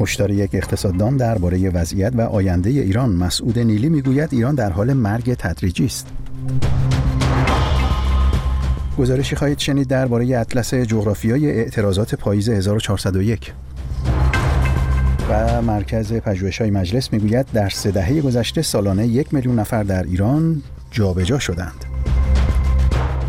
هشدار 0.00 0.30
یک 0.30 0.50
اقتصاددان 0.52 1.16
درباره 1.16 1.70
وضعیت 1.70 2.12
و 2.16 2.20
آینده 2.20 2.70
ایران 2.70 3.10
مسعود 3.10 3.58
نیلی 3.58 3.88
می‌گوید 3.88 4.28
ایران 4.32 4.54
در 4.54 4.70
حال 4.70 4.92
مرگ 4.92 5.34
تدریجی 5.34 5.84
است 5.84 6.06
گزارشی 8.98 9.36
خواهید 9.36 9.58
شنید 9.58 9.88
درباره 9.88 10.38
اطلس 10.38 10.74
جغرافیای 10.74 11.50
اعتراضات 11.50 12.14
پاییز 12.14 12.48
1401 12.48 13.52
و 15.30 15.62
مرکز 15.62 16.12
پژوهش‌های 16.12 16.70
مجلس 16.70 17.12
می‌گوید 17.12 17.46
در 17.52 17.68
سه 17.68 17.90
دهه 17.90 18.20
گذشته 18.20 18.62
سالانه 18.62 19.06
یک 19.06 19.34
میلیون 19.34 19.58
نفر 19.58 19.82
در 19.82 20.02
ایران 20.02 20.62
جابجا 20.90 21.38
شدند. 21.38 21.84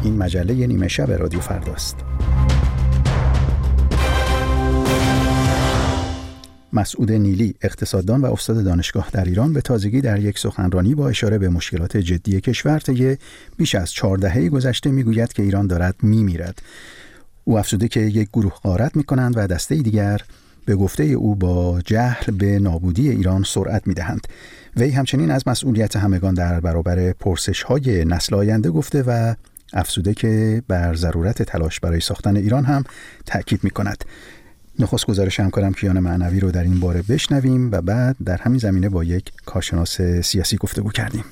این 0.04 0.18
مجله 0.18 0.68
نیمه 0.68 0.88
شب 0.88 1.12
رادیو 1.12 1.40
فرداست. 1.40 2.11
مسعود 6.74 7.12
نیلی 7.12 7.56
اقتصاددان 7.62 8.22
و 8.22 8.34
استاد 8.34 8.64
دانشگاه 8.64 9.10
در 9.12 9.26
ایران 9.26 9.54
به 9.54 9.62
تازگی 9.62 10.02
در 10.02 10.20
یک 10.20 10.40
سخنرانی 10.40 10.96
با 10.96 11.10
اشاره 11.10 11.38
به 11.38 11.50
مشکلات 11.50 11.98
جدی 11.98 12.42
کشور 12.42 12.80
طی 12.80 13.18
بیش 13.58 13.76
از 13.76 13.92
چهار 13.92 14.18
دهه 14.18 14.50
گذشته 14.50 14.92
می‌گوید 14.92 15.34
که 15.34 15.44
ایران 15.44 15.68
دارد 15.68 15.96
میمیرد 16.04 16.62
او 17.44 17.60
افزوده 17.60 17.88
که 17.88 18.00
یک 18.00 18.30
گروه 18.34 18.54
غارت 18.64 18.96
می 18.96 19.04
کنند 19.04 19.38
و 19.38 19.48
دسته 19.48 19.76
دیگر 19.76 20.22
به 20.66 20.76
گفته 20.76 21.04
او 21.04 21.36
با 21.36 21.82
جهل 21.86 22.32
به 22.32 22.60
نابودی 22.60 23.10
ایران 23.10 23.44
سرعت 23.44 23.88
می 23.88 23.94
دهند. 23.94 24.28
وی 24.78 24.90
همچنین 24.90 25.32
از 25.32 25.48
مسئولیت 25.48 25.96
همگان 25.96 26.34
در 26.34 26.60
برابر 26.60 27.14
پرسش 27.14 27.64
های 27.64 28.06
نسل 28.06 28.36
آینده 28.36 28.70
گفته 28.70 29.04
و 29.08 29.36
افزوده 29.74 30.14
که 30.14 30.64
بر 30.68 30.96
ضرورت 30.96 31.44
تلاش 31.44 31.80
برای 31.80 32.00
ساختن 32.00 32.38
ایران 32.38 32.66
هم 32.66 32.84
تاکید 33.26 33.64
می 33.64 33.70
کند. 33.70 34.06
نخست 34.80 35.08
گزارش 35.08 35.40
همکارم 35.40 35.74
کیان 35.74 36.00
معنوی 36.00 36.40
رو 36.40 36.52
در 36.52 36.64
این 36.64 36.80
باره 36.80 37.04
بشنویم 37.10 37.72
و 37.72 37.82
بعد 37.82 38.16
در 38.26 38.38
همین 38.38 38.60
زمینه 38.60 38.90
با 38.90 39.04
یک 39.04 39.32
کارشناس 39.46 40.02
سیاسی 40.02 40.58
گفتگو 40.58 40.90
کردیم. 40.90 41.26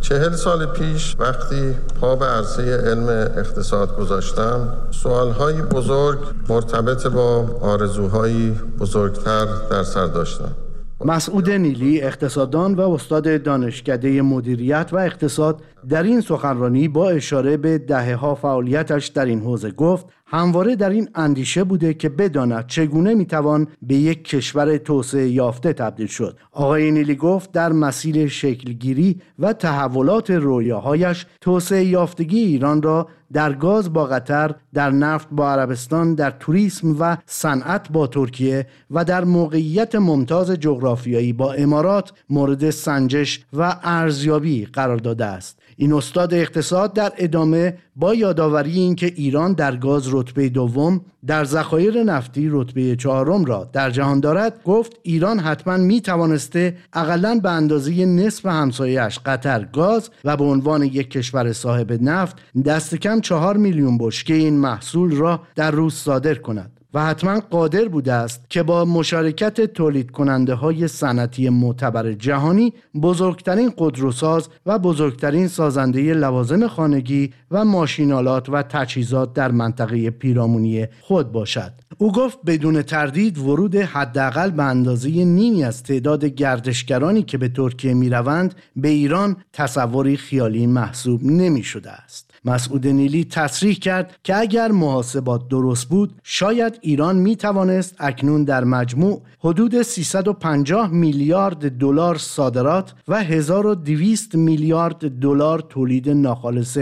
چهل 0.00 0.32
سال 0.32 0.66
پیش 0.66 1.16
وقتی 1.18 1.74
پا 2.00 2.16
به 2.16 2.26
عرصه 2.26 2.62
علم 2.62 3.08
اقتصاد 3.36 3.96
گذاشتم 3.96 4.76
سوالهایی 4.90 5.62
بزرگ 5.62 6.18
مرتبط 6.48 7.06
با 7.06 7.58
آرزوهایی 7.60 8.50
بزرگتر 8.80 9.46
در 9.70 9.82
سر 9.82 10.06
داشتم 10.06 10.56
مسعود 11.04 11.50
نیلی 11.50 12.02
اقتصاددان 12.02 12.74
و 12.74 12.80
استاد 12.80 13.42
دانشکده 13.42 14.22
مدیریت 14.22 14.88
و 14.92 14.96
اقتصاد 14.96 15.62
در 15.88 16.02
این 16.02 16.20
سخنرانی 16.20 16.88
با 16.88 17.10
اشاره 17.10 17.56
به 17.56 17.78
دهه 17.78 18.14
ها 18.14 18.34
فعالیتش 18.34 19.06
در 19.06 19.24
این 19.24 19.40
حوزه 19.40 19.70
گفت 19.70 20.06
همواره 20.26 20.76
در 20.76 20.90
این 20.90 21.08
اندیشه 21.14 21.64
بوده 21.64 21.94
که 21.94 22.08
بداند 22.08 22.66
چگونه 22.66 23.14
می‌توان 23.14 23.66
به 23.82 23.94
یک 23.94 24.24
کشور 24.24 24.76
توسعه 24.76 25.28
یافته 25.28 25.72
تبدیل 25.72 26.06
شد 26.06 26.38
آقای 26.52 26.90
نیلی 26.90 27.14
گفت 27.14 27.52
در 27.52 27.72
مسیر 27.72 28.28
شکلگیری 28.28 29.20
و 29.38 29.52
تحولات 29.52 30.30
رویاهایش 30.30 31.26
توسعه 31.40 31.84
یافتگی 31.84 32.38
ایران 32.38 32.82
را 32.82 33.08
در 33.32 33.52
گاز 33.52 33.92
با 33.92 34.04
قطر، 34.04 34.54
در 34.74 34.90
نفت 34.90 35.28
با 35.30 35.52
عربستان، 35.52 36.14
در 36.14 36.30
توریسم 36.30 36.96
و 37.00 37.16
صنعت 37.26 37.92
با 37.92 38.06
ترکیه 38.06 38.66
و 38.90 39.04
در 39.04 39.24
موقعیت 39.24 39.94
ممتاز 39.94 40.50
جغرافیایی 40.50 41.32
با 41.32 41.52
امارات 41.52 42.12
مورد 42.30 42.70
سنجش 42.70 43.44
و 43.52 43.76
ارزیابی 43.82 44.64
قرار 44.64 44.96
داده 44.96 45.24
است. 45.24 45.58
این 45.76 45.92
استاد 45.92 46.34
اقتصاد 46.34 46.92
در 46.92 47.12
ادامه 47.16 47.78
با 47.96 48.14
یادآوری 48.14 48.72
اینکه 48.72 49.06
ایران 49.06 49.52
در 49.52 49.76
گاز 49.76 50.14
رتبه 50.14 50.48
دوم 50.48 51.00
در 51.26 51.44
ذخایر 51.44 52.02
نفتی 52.02 52.48
رتبه 52.50 52.96
چهارم 52.96 53.44
را 53.44 53.70
در 53.72 53.90
جهان 53.90 54.20
دارد 54.20 54.62
گفت 54.64 54.96
ایران 55.02 55.38
حتما 55.38 55.76
می 55.76 56.00
توانسته 56.00 56.76
اقلا 56.92 57.40
به 57.42 57.50
اندازه 57.50 58.04
نصف 58.06 58.46
همسایش 58.46 59.18
قطر 59.18 59.64
گاز 59.64 60.10
و 60.24 60.36
به 60.36 60.44
عنوان 60.44 60.82
یک 60.82 61.10
کشور 61.10 61.52
صاحب 61.52 62.02
نفت 62.02 62.36
دست 62.64 62.94
کم 62.94 63.20
چهار 63.20 63.56
میلیون 63.56 63.98
بشکه 63.98 64.34
این 64.34 64.58
محصول 64.58 65.16
را 65.16 65.40
در 65.54 65.70
روز 65.70 65.94
صادر 65.94 66.34
کند. 66.34 66.81
و 66.94 67.04
حتما 67.04 67.40
قادر 67.40 67.88
بوده 67.88 68.12
است 68.12 68.40
که 68.50 68.62
با 68.62 68.84
مشارکت 68.84 69.60
تولید 69.60 70.10
کننده 70.10 70.54
های 70.54 70.88
صنعتی 70.88 71.48
معتبر 71.48 72.12
جهانی 72.12 72.72
بزرگترین 73.02 73.72
قدروساز 73.78 74.48
و 74.66 74.78
بزرگترین 74.78 75.48
سازنده 75.48 76.14
لوازم 76.14 76.66
خانگی 76.66 77.32
و 77.50 77.64
ماشینالات 77.64 78.48
و 78.48 78.62
تجهیزات 78.62 79.32
در 79.32 79.50
منطقه 79.50 80.10
پیرامونی 80.10 80.86
خود 81.00 81.32
باشد. 81.32 81.72
او 81.98 82.12
گفت 82.12 82.38
بدون 82.46 82.82
تردید 82.82 83.38
ورود 83.38 83.76
حداقل 83.76 84.50
به 84.50 84.62
اندازه 84.62 85.10
نیمی 85.10 85.64
از 85.64 85.82
تعداد 85.82 86.24
گردشگرانی 86.24 87.22
که 87.22 87.38
به 87.38 87.48
ترکیه 87.48 87.94
می 87.94 88.10
روند 88.10 88.54
به 88.76 88.88
ایران 88.88 89.36
تصوری 89.52 90.16
خیالی 90.16 90.66
محسوب 90.66 91.22
نمی 91.24 91.62
شده 91.62 91.90
است. 91.90 92.31
مسعود 92.44 92.86
نیلی 92.86 93.24
تصریح 93.24 93.74
کرد 93.74 94.16
که 94.24 94.36
اگر 94.36 94.70
محاسبات 94.70 95.48
درست 95.48 95.88
بود 95.88 96.14
شاید 96.22 96.78
ایران 96.80 97.16
می 97.16 97.36
توانست 97.36 97.94
اکنون 97.98 98.44
در 98.44 98.64
مجموع 98.64 99.22
حدود 99.38 99.82
350 99.82 100.90
میلیارد 100.90 101.78
دلار 101.78 102.18
صادرات 102.18 102.94
و 103.08 103.22
1200 103.22 104.34
میلیارد 104.34 105.20
دلار 105.20 105.60
تولید 105.60 106.08
ناخالص 106.08 106.78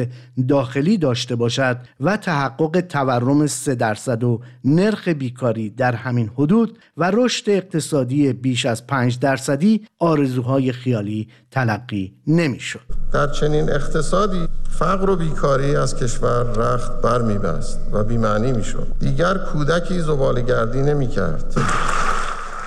داخلی 0.49 0.99
داشته 0.99 1.37
باشد 1.37 1.77
و 2.01 2.17
تحقق 2.17 2.81
تورم 2.81 3.47
3 3.47 3.75
درصد 3.75 4.25
و 4.25 4.41
نرخ 4.65 5.09
بیکاری 5.09 5.71
در 5.71 5.93
همین 5.95 6.31
حدود 6.35 6.79
و 6.97 7.11
رشد 7.15 7.51
اقتصادی 7.51 8.33
بیش 8.33 8.67
از 8.67 8.87
5 8.87 9.19
درصدی 9.19 9.87
آرزوهای 9.99 10.73
خیالی 10.73 11.29
تلقی 11.51 12.15
نمی‌شد. 12.27 12.81
در 13.13 13.27
چنین 13.27 13.71
اقتصادی 13.71 14.49
فقر 14.79 15.11
و 15.11 15.17
بیکاری 15.17 15.50
از 15.51 15.97
کشور 15.97 16.43
رخت 16.43 17.03
بر 17.03 17.23
میبست 17.23 17.81
و 17.93 18.05
بیمعنی 18.05 18.53
می‌شد. 18.53 18.87
دیگر 19.01 19.35
کودکی 19.53 20.01
زبالگردی 20.01 20.83
نمی‌کرد. 20.83 21.55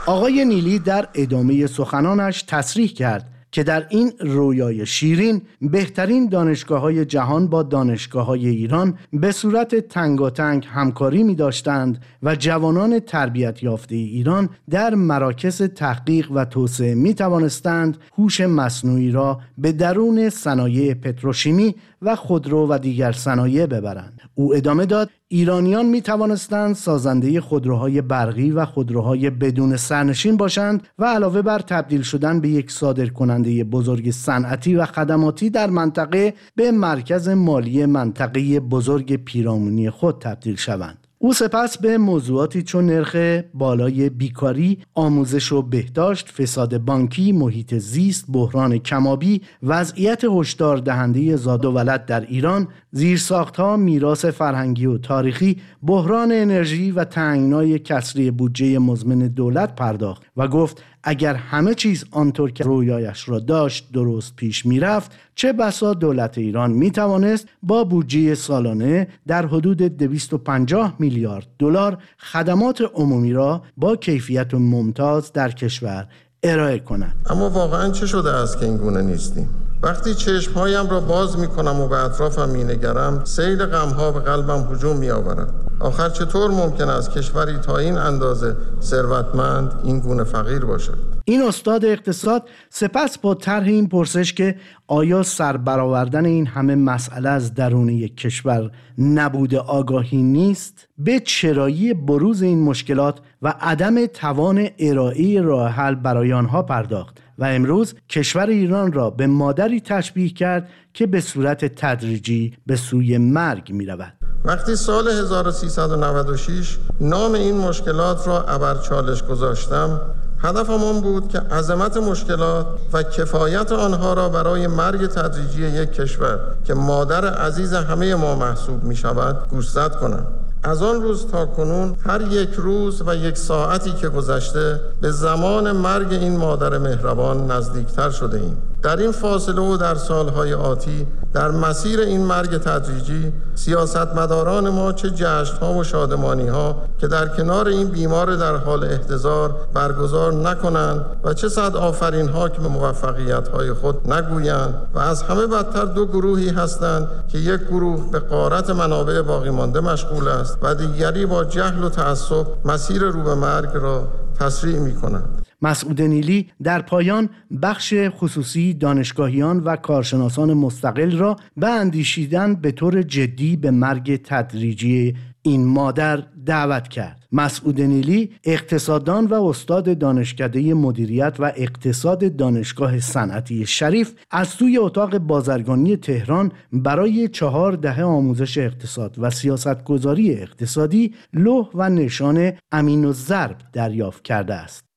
آقای 0.05 0.45
نیلی 0.45 0.79
در 0.79 1.07
ادامه 1.13 1.67
سخنانش 1.67 2.43
تصریح 2.47 2.93
کرد 2.93 3.29
که 3.53 3.63
در 3.63 3.85
این 3.89 4.11
رویای 4.19 4.85
شیرین 4.85 5.41
بهترین 5.61 6.29
دانشگاه 6.29 6.81
های 6.81 7.05
جهان 7.05 7.47
با 7.47 7.63
دانشگاه 7.63 8.25
های 8.25 8.47
ایران 8.47 8.97
به 9.13 9.31
صورت 9.31 9.75
تنگاتنگ 9.75 10.67
همکاری 10.69 11.23
می 11.23 11.35
داشتند 11.35 12.01
و 12.23 12.35
جوانان 12.35 12.99
تربیت 12.99 13.63
یافته 13.63 13.95
ایران 13.95 14.49
در 14.69 14.95
مراکز 14.95 15.61
تحقیق 15.61 16.31
و 16.31 16.45
توسعه 16.45 16.95
می 16.95 17.13
توانستند 17.13 17.97
هوش 18.17 18.41
مصنوعی 18.41 19.11
را 19.11 19.39
به 19.57 19.71
درون 19.71 20.29
صنایع 20.29 20.93
پتروشیمی 20.93 21.75
و 22.03 22.15
خودرو 22.15 22.67
و 22.67 22.77
دیگر 22.77 23.11
صنایع 23.11 23.65
ببرند 23.65 24.21
او 24.35 24.55
ادامه 24.55 24.85
داد 24.85 25.09
ایرانیان 25.27 25.85
می 25.85 26.01
توانستند 26.01 26.75
سازنده 26.75 27.41
خودروهای 27.41 28.01
برقی 28.01 28.51
و 28.51 28.65
خودروهای 28.65 29.29
بدون 29.29 29.77
سرنشین 29.77 30.37
باشند 30.37 30.83
و 30.99 31.05
علاوه 31.05 31.41
بر 31.41 31.59
تبدیل 31.59 32.01
شدن 32.01 32.41
به 32.41 32.49
یک 32.49 32.71
صادر 32.71 33.05
کننده 33.05 33.63
بزرگ 33.63 34.11
صنعتی 34.11 34.75
و 34.75 34.85
خدماتی 34.85 35.49
در 35.49 35.69
منطقه 35.69 36.33
به 36.55 36.71
مرکز 36.71 37.29
مالی 37.29 37.85
منطقه 37.85 38.59
بزرگ 38.59 39.15
پیرامونی 39.15 39.89
خود 39.89 40.19
تبدیل 40.19 40.55
شوند. 40.55 41.02
او 41.23 41.33
سپس 41.33 41.77
به 41.77 41.97
موضوعاتی 41.97 42.63
چون 42.63 42.85
نرخ 42.85 43.41
بالای 43.53 44.09
بیکاری، 44.09 44.77
آموزش 44.93 45.51
و 45.51 45.61
بهداشت، 45.61 46.29
فساد 46.29 46.77
بانکی، 46.77 47.31
محیط 47.31 47.75
زیست، 47.75 48.25
بحران 48.29 48.77
کمابی، 48.77 49.41
وضعیت 49.63 50.21
هشدار 50.23 50.77
دهنده 50.77 51.35
زاد 51.35 51.65
و 51.65 51.71
ولد 51.71 52.05
در 52.05 52.21
ایران، 52.21 52.67
زیرساختها، 52.91 53.77
میراث 53.77 54.25
فرهنگی 54.25 54.85
و 54.85 54.97
تاریخی، 54.97 55.57
بحران 55.83 56.31
انرژی 56.31 56.91
و 56.91 57.03
تنگنای 57.03 57.79
کسری 57.79 58.31
بودجه 58.31 58.79
مزمن 58.79 59.19
دولت 59.19 59.75
پرداخت 59.75 60.23
و 60.37 60.47
گفت 60.47 60.83
اگر 61.03 61.33
همه 61.35 61.73
چیز 61.73 62.05
آنطور 62.11 62.51
که 62.51 62.63
رویایش 62.63 63.29
را 63.29 63.39
داشت 63.39 63.91
درست 63.93 64.35
پیش 64.35 64.65
می‌رفت 64.65 65.11
چه 65.35 65.53
بسا 65.53 65.93
دولت 65.93 66.37
ایران 66.37 66.71
می 66.71 66.91
توانست 66.91 67.47
با 67.63 67.83
بودجه 67.83 68.35
سالانه 68.35 69.07
در 69.27 69.45
حدود 69.45 69.77
250 69.77 70.95
میلیارد 70.99 71.47
دلار 71.59 71.97
خدمات 72.17 72.81
عمومی 72.93 73.33
را 73.33 73.61
با 73.77 73.95
کیفیت 73.95 74.53
ممتاز 74.53 75.33
در 75.33 75.51
کشور 75.51 76.07
ارائه 76.43 76.79
کند. 76.79 77.15
اما 77.29 77.49
واقعا 77.49 77.91
چه 77.91 78.05
شده 78.05 78.29
است 78.31 78.59
که 78.59 78.65
این 78.65 78.77
گونه 78.77 79.01
نیستیم؟ 79.01 79.49
وقتی 79.83 80.15
چشمهایم 80.15 80.89
را 80.89 80.99
باز 80.99 81.39
می 81.39 81.47
کنم 81.47 81.79
و 81.79 81.87
به 81.87 82.05
اطرافم 82.05 82.49
می 82.49 82.63
نگرم 82.63 83.21
سیل 83.25 83.65
غمها 83.65 84.11
به 84.11 84.19
قلبم 84.19 84.67
هجوم 84.71 84.97
می 84.97 85.09
آورد 85.09 85.53
آخر 85.79 86.09
چطور 86.09 86.51
ممکن 86.51 86.89
است 86.89 87.11
کشوری 87.11 87.57
تا 87.57 87.77
این 87.77 87.97
اندازه 87.97 88.55
ثروتمند 88.81 89.71
این 89.83 89.99
گونه 89.99 90.23
فقیر 90.23 90.59
باشد؟ 90.59 90.97
این 91.25 91.41
استاد 91.41 91.85
اقتصاد 91.85 92.43
سپس 92.69 93.17
با 93.17 93.33
طرح 93.33 93.67
این 93.67 93.87
پرسش 93.87 94.33
که 94.33 94.55
آیا 94.87 95.23
سربرآوردن 95.23 96.25
این 96.25 96.47
همه 96.47 96.75
مسئله 96.75 97.29
از 97.29 97.53
درون 97.53 97.89
یک 97.89 98.17
کشور 98.17 98.71
نبوده 98.97 99.59
آگاهی 99.59 100.23
نیست؟ 100.23 100.87
به 100.97 101.19
چرایی 101.19 101.93
بروز 101.93 102.41
این 102.41 102.63
مشکلات 102.63 103.19
و 103.41 103.53
عدم 103.61 104.05
توان 104.05 104.67
ارائه 104.79 105.41
راه 105.41 105.69
حل 105.69 105.95
برای 105.95 106.33
آنها 106.33 106.63
پرداخت. 106.63 107.22
و 107.37 107.45
امروز 107.45 107.93
کشور 108.09 108.47
ایران 108.47 108.93
را 108.93 109.09
به 109.09 109.27
مادری 109.27 109.81
تشبیه 109.81 110.29
کرد 110.29 110.69
که 110.93 111.07
به 111.07 111.21
صورت 111.21 111.65
تدریجی 111.65 112.57
به 112.65 112.75
سوی 112.75 113.17
مرگ 113.17 113.71
می 113.71 113.85
رود. 113.85 114.13
وقتی 114.45 114.75
سال 114.75 115.07
1396 115.07 116.77
نام 117.01 117.33
این 117.33 117.57
مشکلات 117.57 118.27
را 118.27 118.43
ابر 118.43 118.75
چالش 118.75 119.23
گذاشتم 119.23 120.01
هدفم 120.39 120.83
آن 120.83 121.01
بود 121.01 121.27
که 121.27 121.39
عظمت 121.39 121.97
مشکلات 121.97 122.67
و 122.93 123.03
کفایت 123.03 123.71
آنها 123.71 124.13
را 124.13 124.29
برای 124.29 124.67
مرگ 124.67 125.07
تدریجی 125.07 125.67
یک 125.67 125.93
کشور 125.93 126.39
که 126.65 126.73
مادر 126.73 127.25
عزیز 127.25 127.73
همه 127.73 128.15
ما 128.15 128.35
محسوب 128.35 128.83
می 128.83 128.95
شود 128.95 129.47
گوشزد 129.49 129.95
کنم 129.95 130.42
از 130.63 130.83
آن 130.83 131.01
روز 131.01 131.27
تا 131.27 131.45
کنون 131.45 131.95
هر 132.05 132.21
یک 132.21 132.49
روز 132.53 133.01
و 133.07 133.15
یک 133.15 133.37
ساعتی 133.37 133.91
که 133.91 134.09
گذشته 134.09 134.79
به 135.01 135.11
زمان 135.11 135.71
مرگ 135.71 136.13
این 136.13 136.37
مادر 136.37 136.77
مهربان 136.77 137.51
نزدیکتر 137.51 138.09
شده 138.09 138.37
ایم. 138.37 138.72
در 138.83 138.97
این 138.97 139.11
فاصله 139.11 139.61
و 139.61 139.77
در 139.77 139.95
سالهای 139.95 140.53
آتی 140.53 141.07
در 141.33 141.51
مسیر 141.51 141.99
این 141.99 142.25
مرگ 142.25 142.57
تدریجی 142.57 143.33
سیاستمداران 143.55 144.69
ما 144.69 144.91
چه 144.91 145.09
جشنها 145.09 145.73
و 145.73 145.83
شادمانی 145.83 146.47
ها 146.47 146.81
که 146.99 147.07
در 147.07 147.27
کنار 147.27 147.67
این 147.67 147.87
بیمار 147.87 148.35
در 148.35 148.55
حال 148.55 148.83
احتضار 148.83 149.55
برگزار 149.73 150.33
نکنند 150.33 151.05
و 151.23 151.33
چه 151.33 151.49
صد 151.49 151.75
آفرین 151.75 152.29
ها 152.29 152.49
که 152.49 152.61
به 152.61 152.67
موفقیت 152.67 153.47
های 153.47 153.73
خود 153.73 154.13
نگویند 154.13 154.73
و 154.93 154.99
از 154.99 155.23
همه 155.23 155.47
بدتر 155.47 155.85
دو 155.85 156.05
گروهی 156.05 156.49
هستند 156.49 157.07
که 157.27 157.37
یک 157.37 157.61
گروه 157.61 158.11
به 158.11 158.19
قارت 158.19 158.69
منابع 158.69 159.21
باقی 159.21 159.49
مانده 159.49 159.79
مشغول 159.79 160.27
است 160.27 160.57
و 160.61 160.75
دیگری 160.75 161.25
با 161.25 161.43
جهل 161.43 161.83
و 161.83 161.89
تعصب 161.89 162.45
مسیر 162.65 163.01
رو 163.01 163.23
به 163.23 163.35
مرگ 163.35 163.69
را 163.73 164.07
تسریع 164.39 164.79
می 164.79 164.95
کنند 164.95 165.43
مسعود 165.63 166.01
نیلی 166.01 166.49
در 166.63 166.81
پایان 166.81 167.29
بخش 167.61 167.93
خصوصی 168.09 168.73
دانشگاهیان 168.73 169.59
و 169.59 169.75
کارشناسان 169.75 170.53
مستقل 170.53 171.17
را 171.17 171.35
به 171.57 171.69
اندیشیدن 171.69 172.55
به 172.55 172.71
طور 172.71 173.01
جدی 173.01 173.55
به 173.55 173.71
مرگ 173.71 174.21
تدریجی 174.23 175.15
این 175.41 175.65
مادر 175.65 176.23
دعوت 176.45 176.87
کرد. 176.87 177.27
مسعود 177.31 177.81
نیلی 177.81 178.29
اقتصاددان 178.43 179.25
و 179.25 179.43
استاد 179.43 179.97
دانشکده 179.97 180.73
مدیریت 180.73 181.35
و 181.39 181.51
اقتصاد 181.55 182.35
دانشگاه 182.35 182.99
صنعتی 182.99 183.65
شریف 183.65 184.13
از 184.31 184.47
سوی 184.47 184.77
اتاق 184.77 185.17
بازرگانی 185.17 185.97
تهران 185.97 186.51
برای 186.71 187.27
چهار 187.27 187.73
دهه 187.73 188.03
آموزش 188.03 188.57
اقتصاد 188.57 189.15
و 189.17 189.29
سیاستگذاری 189.29 190.33
اقتصادی 190.33 191.13
لوح 191.33 191.69
و 191.73 191.89
نشان 191.89 192.51
امین 192.71 193.05
و 193.05 193.13
ضرب 193.13 193.57
دریافت 193.73 194.23
کرده 194.23 194.53
است. 194.53 194.92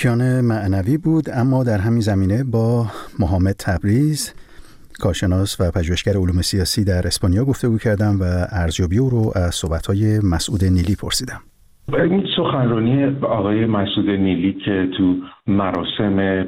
کیان 0.00 0.40
معنوی 0.40 0.96
بود 0.96 1.30
اما 1.30 1.64
در 1.64 1.78
همین 1.78 2.00
زمینه 2.00 2.44
با 2.44 2.86
محمد 3.18 3.54
تبریز 3.58 4.30
کارشناس 4.98 5.60
و 5.60 5.70
پژوهشگر 5.70 6.16
علوم 6.16 6.42
سیاسی 6.42 6.84
در 6.84 7.06
اسپانیا 7.06 7.44
گفتگو 7.44 7.78
کردم 7.78 8.20
و 8.20 8.46
ارزیابی 8.50 8.98
او 8.98 9.10
رو 9.10 9.32
از 9.34 9.54
صحبت‌های 9.54 10.20
مسعود 10.20 10.64
نیلی 10.64 10.94
پرسیدم. 10.94 11.42
این 11.94 12.26
سخنرانی 12.36 13.04
آقای 13.22 13.66
مسعود 13.66 14.10
نیلی 14.10 14.52
که 14.52 14.88
تو 14.96 15.14
مراسم 15.46 16.42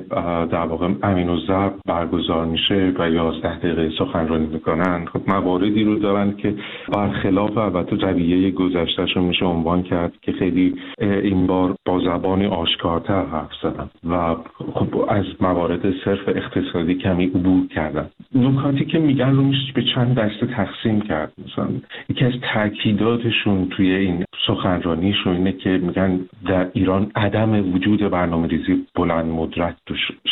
در 0.46 0.66
واقع 0.66 0.88
امین 1.02 1.28
و 1.28 1.36
زب 1.36 1.72
برگزار 1.86 2.46
میشه 2.46 2.92
و 2.98 3.10
یازده 3.10 3.58
دقیقه 3.58 3.90
سخنرانی 3.98 4.46
می‌کنن. 4.46 5.04
خب 5.12 5.30
مواردی 5.30 5.84
رو 5.84 5.98
دارن 5.98 6.36
که 6.36 6.54
برخلاف 6.92 7.58
البته 7.58 7.96
رویه 7.96 8.50
گذشتهشون 8.50 9.24
میشه 9.24 9.44
عنوان 9.44 9.82
کرد 9.82 10.12
که 10.22 10.32
خیلی 10.32 10.74
این 10.98 11.46
بار 11.46 11.74
با 11.86 11.98
زبان 11.98 12.44
آشکارتر 12.44 13.24
حرف 13.24 13.50
زدن 13.62 13.90
و 14.10 14.36
خب 14.74 15.04
از 15.08 15.24
موارد 15.40 15.94
صرف 16.04 16.28
اقتصادی 16.28 16.94
کمی 16.94 17.26
عبور 17.26 17.66
کردن. 17.66 18.06
نکاتی 18.34 18.84
که 18.84 18.98
میگن 18.98 19.30
رو 19.36 19.42
میشه 19.42 19.72
به 19.74 19.82
چند 19.94 20.14
دسته 20.14 20.46
تقسیم 20.46 21.00
کرد. 21.00 21.32
مثلا 21.46 21.68
یکی 22.08 22.24
از 22.24 22.32
تاکیداتشون 22.54 23.68
توی 23.68 23.94
این 23.94 24.24
سخنرانیشون 24.46 25.36
اینه 25.36 25.52
که 25.52 25.70
میگن 25.70 26.20
در 26.46 26.70
ایران 26.72 27.12
عدم 27.14 27.74
وجود 27.74 28.10
برنامه 28.10 28.48
ریزی 28.48 28.86
بلند 28.94 29.26
مدرت 29.26 29.76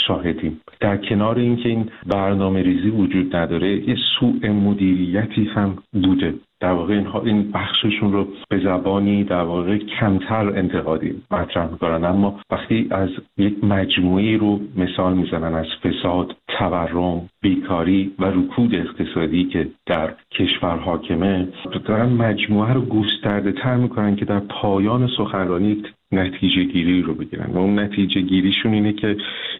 شاهدیم. 0.07 0.61
در 0.81 0.97
کنار 0.97 1.39
اینکه 1.39 1.69
این 1.69 1.89
برنامه 2.07 2.63
ریزی 2.63 2.91
وجود 2.91 3.37
نداره 3.37 3.89
یه 3.89 3.97
سوء 4.21 4.53
مدیریتی 4.53 5.45
هم 5.45 5.79
بوده. 5.93 6.35
در 6.61 6.73
واقع 6.73 6.95
اینها 6.95 7.23
این 7.23 7.51
بخششون 7.51 8.13
رو 8.13 8.27
به 8.51 8.59
زبانی 8.59 9.25
در 9.25 9.43
واقع 9.43 9.79
کمتر 9.79 10.49
انتقادی 10.49 11.15
مطرح 11.31 11.71
می‌کنن. 11.71 12.05
اما 12.05 12.41
وقتی 12.51 12.89
از 12.91 13.09
یک 13.39 13.65
مجموعی 13.65 14.37
رو 14.37 14.61
مثال 14.77 15.15
می‌زنن 15.15 15.55
از 15.55 15.67
فساد 15.83 16.37
تورم 16.49 17.29
بیکاری 17.43 18.13
و 18.19 18.25
رکود 18.25 18.75
اقتصادی 18.75 19.45
که 19.45 19.69
در 19.87 20.15
کشور 20.31 20.77
حاکمه 20.77 21.49
دارن 21.85 22.09
مجموعه 22.09 22.73
رو 22.73 22.81
گسترده 22.81 23.53
تر 23.53 23.77
می‌کنن 23.77 24.17
که 24.17 24.25
در 24.25 24.41
پایان 24.41 25.09
سخنرانی 25.17 25.83
نتیجه 26.13 26.65
گیری 26.65 27.03
رو 27.03 27.15
بگیرن. 27.15 27.51
و 27.53 27.59
اون 27.59 27.79
نتیجه 27.79 28.21
گیریشون 28.21 28.73
اینه 28.73 28.93
که 28.93 29.17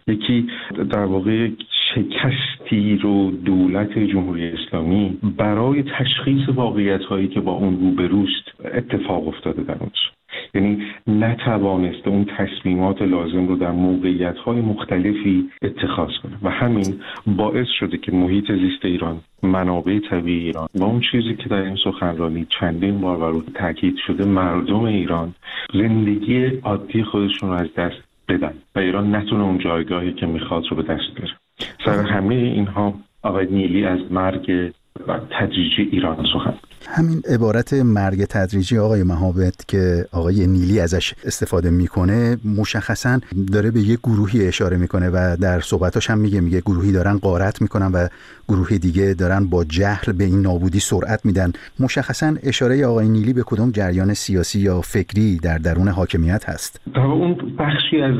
یکی 0.07 0.47
در 0.89 1.05
واقع 1.05 1.49
شکستی 1.95 2.97
رو 2.97 3.31
دولت 3.31 3.99
جمهوری 3.99 4.49
اسلامی 4.49 5.19
برای 5.37 5.83
تشخیص 5.83 6.49
واقعیت 6.55 7.01
هایی 7.01 7.27
که 7.27 7.39
با 7.39 7.51
اون 7.51 7.79
روبروست 7.79 8.65
اتفاق 8.73 9.27
افتاده 9.27 9.63
در 9.63 9.77
اونجا 9.79 10.11
یعنی 10.53 10.83
نتوانسته 11.07 12.09
اون 12.09 12.25
تصمیمات 12.37 13.01
لازم 13.01 13.47
رو 13.47 13.55
در 13.55 13.71
موقعیت 13.71 14.37
های 14.37 14.61
مختلفی 14.61 15.49
اتخاذ 15.61 16.11
کنه. 16.23 16.37
و 16.43 16.49
همین 16.49 16.99
باعث 17.27 17.67
شده 17.79 17.97
که 17.97 18.11
محیط 18.11 18.51
زیست 18.51 18.85
ایران 18.85 19.21
منابع 19.43 19.99
طبیعی 20.09 20.45
ایران 20.45 20.67
و 20.75 20.83
اون 20.83 21.01
چیزی 21.11 21.35
که 21.35 21.49
در 21.49 21.61
این 21.61 21.77
سخنرانی 21.83 22.47
چندین 22.59 23.01
بار 23.01 23.17
بر 23.17 23.41
تاکید 23.55 23.95
شده 24.07 24.25
مردم 24.25 24.83
ایران 24.83 25.33
زندگی 25.73 26.45
عادی 26.45 27.03
خودشون 27.03 27.49
رو 27.49 27.55
از 27.55 27.73
دست 27.77 28.03
بدن 28.29 28.53
و 28.75 28.79
ایران 28.79 29.15
نتونه 29.15 29.43
اون 29.43 29.57
جایگاهی 29.57 30.13
که 30.13 30.25
می‌خواد 30.25 30.63
رو 30.69 30.77
به 30.77 30.83
دست 30.83 31.15
بیاره 31.15 31.33
سر 31.85 32.05
همه 32.05 32.35
اینها 32.35 32.93
آقای 33.23 33.45
نیلی 33.45 33.85
از 33.85 33.99
مرگ 34.11 34.71
و 35.07 35.19
تدریجی 35.29 35.89
ایران 35.91 36.25
سخن. 36.33 36.53
همین 36.87 37.21
عبارت 37.33 37.73
مرگ 37.73 38.25
تدریجی 38.25 38.77
آقای 38.77 39.03
مهابت 39.03 39.55
که 39.67 40.05
آقای 40.11 40.47
نیلی 40.47 40.79
ازش 40.79 41.13
استفاده 41.25 41.69
می‌کنه 41.69 42.37
مشخصا 42.57 43.19
داره 43.53 43.71
به 43.71 43.79
یه 43.79 43.97
گروهی 44.03 44.47
اشاره 44.47 44.77
می‌کنه 44.77 45.09
و 45.09 45.37
در 45.41 45.59
صحبتاش 45.59 46.09
هم 46.09 46.17
میگه 46.17 46.41
میگه 46.41 46.61
گروهی 46.61 46.91
دارن 46.91 47.17
قارت 47.17 47.61
می‌کنن 47.61 47.91
و 47.91 48.07
گروه 48.47 48.77
دیگه 48.77 49.13
دارن 49.13 49.45
با 49.45 49.63
جهل 49.63 50.13
به 50.13 50.23
این 50.23 50.41
نابودی 50.41 50.79
سرعت 50.79 51.25
میدن. 51.25 51.51
مشخصا 51.79 52.33
اشاره 52.43 52.85
آقای 52.85 53.09
نیلی 53.09 53.33
به 53.33 53.43
کدوم 53.45 53.71
جریان 53.71 54.13
سیاسی 54.13 54.59
یا 54.59 54.81
فکری 54.81 55.37
در 55.37 55.57
درون 55.57 55.87
حاکمیت 55.87 56.49
هست؟ 56.49 56.81
اون 56.95 57.37
بخشی 57.59 58.01
از 58.01 58.15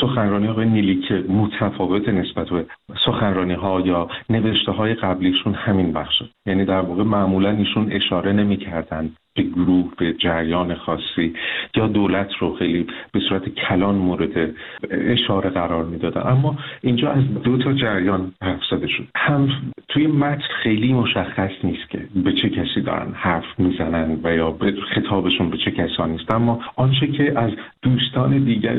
سخنرانی 0.00 0.48
آقای 0.48 0.68
نیلی 0.68 1.00
که 1.08 1.14
متفاوت 1.14 2.08
نسبت 2.08 2.46
به 2.48 2.66
سخنرانی 3.06 3.54
ها 3.54 3.80
یا 3.80 4.08
نوشته 4.30 4.72
های 4.72 4.94
قبلیشون 4.94 5.54
همین 5.54 5.92
بخشه. 5.92 6.24
یعنی 6.46 6.64
در 6.64 6.80
واقع 6.80 7.02
معمولا 7.02 7.50
ایشون 7.50 7.92
اشاره 8.00 8.32
نمی‌کردند. 8.32 9.16
به 9.34 9.42
گروه 9.42 9.92
به 9.98 10.12
جریان 10.12 10.74
خاصی 10.74 11.34
یا 11.76 11.86
دولت 11.86 12.28
رو 12.38 12.56
خیلی 12.56 12.86
به 13.12 13.20
صورت 13.28 13.48
کلان 13.48 13.94
مورد 13.94 14.54
اشاره 14.90 15.50
قرار 15.50 15.84
می‌دادن. 15.84 16.30
اما 16.30 16.58
اینجا 16.80 17.10
از 17.10 17.34
دو 17.42 17.58
تا 17.58 17.72
جریان 17.72 18.32
حرف 18.42 18.60
زده 18.70 18.86
شد. 18.86 19.06
هم 19.16 19.48
توی 19.88 20.06
متن 20.06 20.42
خیلی 20.62 20.92
مشخص 20.92 21.50
نیست 21.64 21.90
که 21.90 21.98
به 22.24 22.32
چه 22.32 22.48
کسی 22.48 22.80
دارن 22.80 23.12
حرف 23.12 23.58
می‌زنن 23.58 24.20
و 24.24 24.34
یا 24.36 24.56
خطابشون 24.94 25.50
به 25.50 25.56
چه 25.56 25.70
کسانی 25.70 26.14
است 26.14 26.34
اما 26.34 26.60
آنچه 26.76 27.06
که 27.06 27.38
از 27.38 27.50
دوستان 27.82 28.44
دیگر 28.44 28.76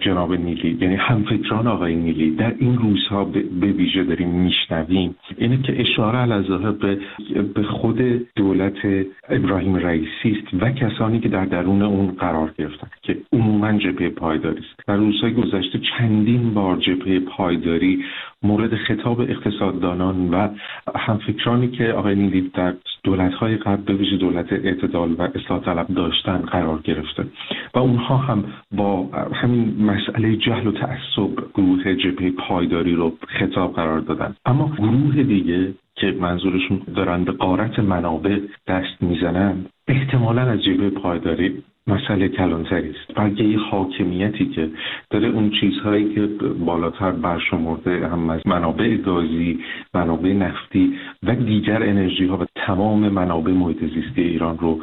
جناب 0.00 0.34
نیلی 0.34 0.78
یعنی 0.80 0.94
همفکران 0.94 1.66
آقای 1.66 1.96
نیلی 1.96 2.30
در 2.30 2.54
این 2.58 2.78
روزها 2.78 3.24
به 3.60 3.66
ویژه 3.66 4.04
داریم 4.04 4.28
میشنویم 4.28 5.16
اینه 5.38 5.62
که 5.62 5.80
اشاره 5.80 6.72
به, 6.72 6.98
به 7.54 7.62
خود 7.62 7.98
دولت 8.36 9.06
ابراهیم 9.28 9.69
رژیم 9.76 9.86
رئیسی 9.86 10.38
است 10.38 10.62
و 10.62 10.70
کسانی 10.70 11.20
که 11.20 11.28
در 11.28 11.44
درون 11.44 11.82
اون 11.82 12.10
قرار 12.10 12.54
گرفتن 12.58 12.88
که 13.02 13.16
عموما 13.32 13.72
جبهه 13.72 14.08
پایداری 14.08 14.58
است. 14.58 14.86
در 14.86 14.96
روزهای 14.96 15.34
گذشته 15.34 15.78
چندین 15.78 16.54
بار 16.54 16.76
جبهه 16.76 17.20
پایداری 17.20 18.04
مورد 18.42 18.76
خطاب 18.76 19.20
اقتصاددانان 19.20 20.30
و 20.30 20.48
همفکرانی 20.96 21.68
که 21.68 21.92
آقای 21.92 22.14
نیلی 22.14 22.50
در 22.54 22.74
دولت‌های 23.04 23.56
قبل 23.56 23.82
به 23.82 23.94
ویژه 23.94 24.16
دولت 24.16 24.52
اعتدال 24.52 25.12
و 25.12 25.22
اصلاح 25.22 25.60
طلب 25.60 25.86
داشتن 25.86 26.38
قرار 26.38 26.80
گرفته 26.84 27.24
و 27.74 27.78
اونها 27.78 28.16
هم 28.16 28.44
با 28.72 29.08
همین 29.32 29.84
مسئله 29.84 30.36
جهل 30.36 30.66
و 30.66 30.72
تعصب 30.72 31.30
گروه 31.54 31.94
جبهه 31.94 32.30
پایداری 32.30 32.94
رو 32.94 33.16
خطاب 33.28 33.74
قرار 33.74 34.00
دادن. 34.00 34.34
اما 34.46 34.72
گروه 34.78 35.22
دیگه 35.22 35.74
که 36.00 36.16
منظورشون 36.20 36.82
دارن 36.96 37.24
به 37.24 37.32
قارت 37.32 37.78
منابع 37.78 38.38
دست 38.66 39.02
می‌زنن 39.02 39.66
احتمالا 39.88 40.42
از 40.42 40.62
جبهه 40.62 40.90
پایداری 40.90 41.62
مسئله 41.86 42.28
کلانتری 42.28 42.90
است. 42.90 43.18
بلکه 43.18 43.44
یه 43.44 43.58
حاکمیتی 43.58 44.46
که 44.46 44.70
داره 45.10 45.28
اون 45.28 45.50
چیزهایی 45.60 46.14
که 46.14 46.26
بالاتر 46.66 47.12
برشمرده 47.12 48.08
هم 48.08 48.30
از 48.30 48.40
منابع 48.46 48.96
گازی 48.96 49.58
منابع 49.94 50.32
نفتی 50.32 50.94
و 51.22 51.34
دیگر 51.34 51.82
انرژی 51.82 52.26
ها 52.26 52.36
و 52.36 52.44
تمام 52.54 53.08
منابع 53.08 53.52
محیط 53.52 53.80
زیستی 53.80 54.22
ایران 54.22 54.58
رو 54.58 54.80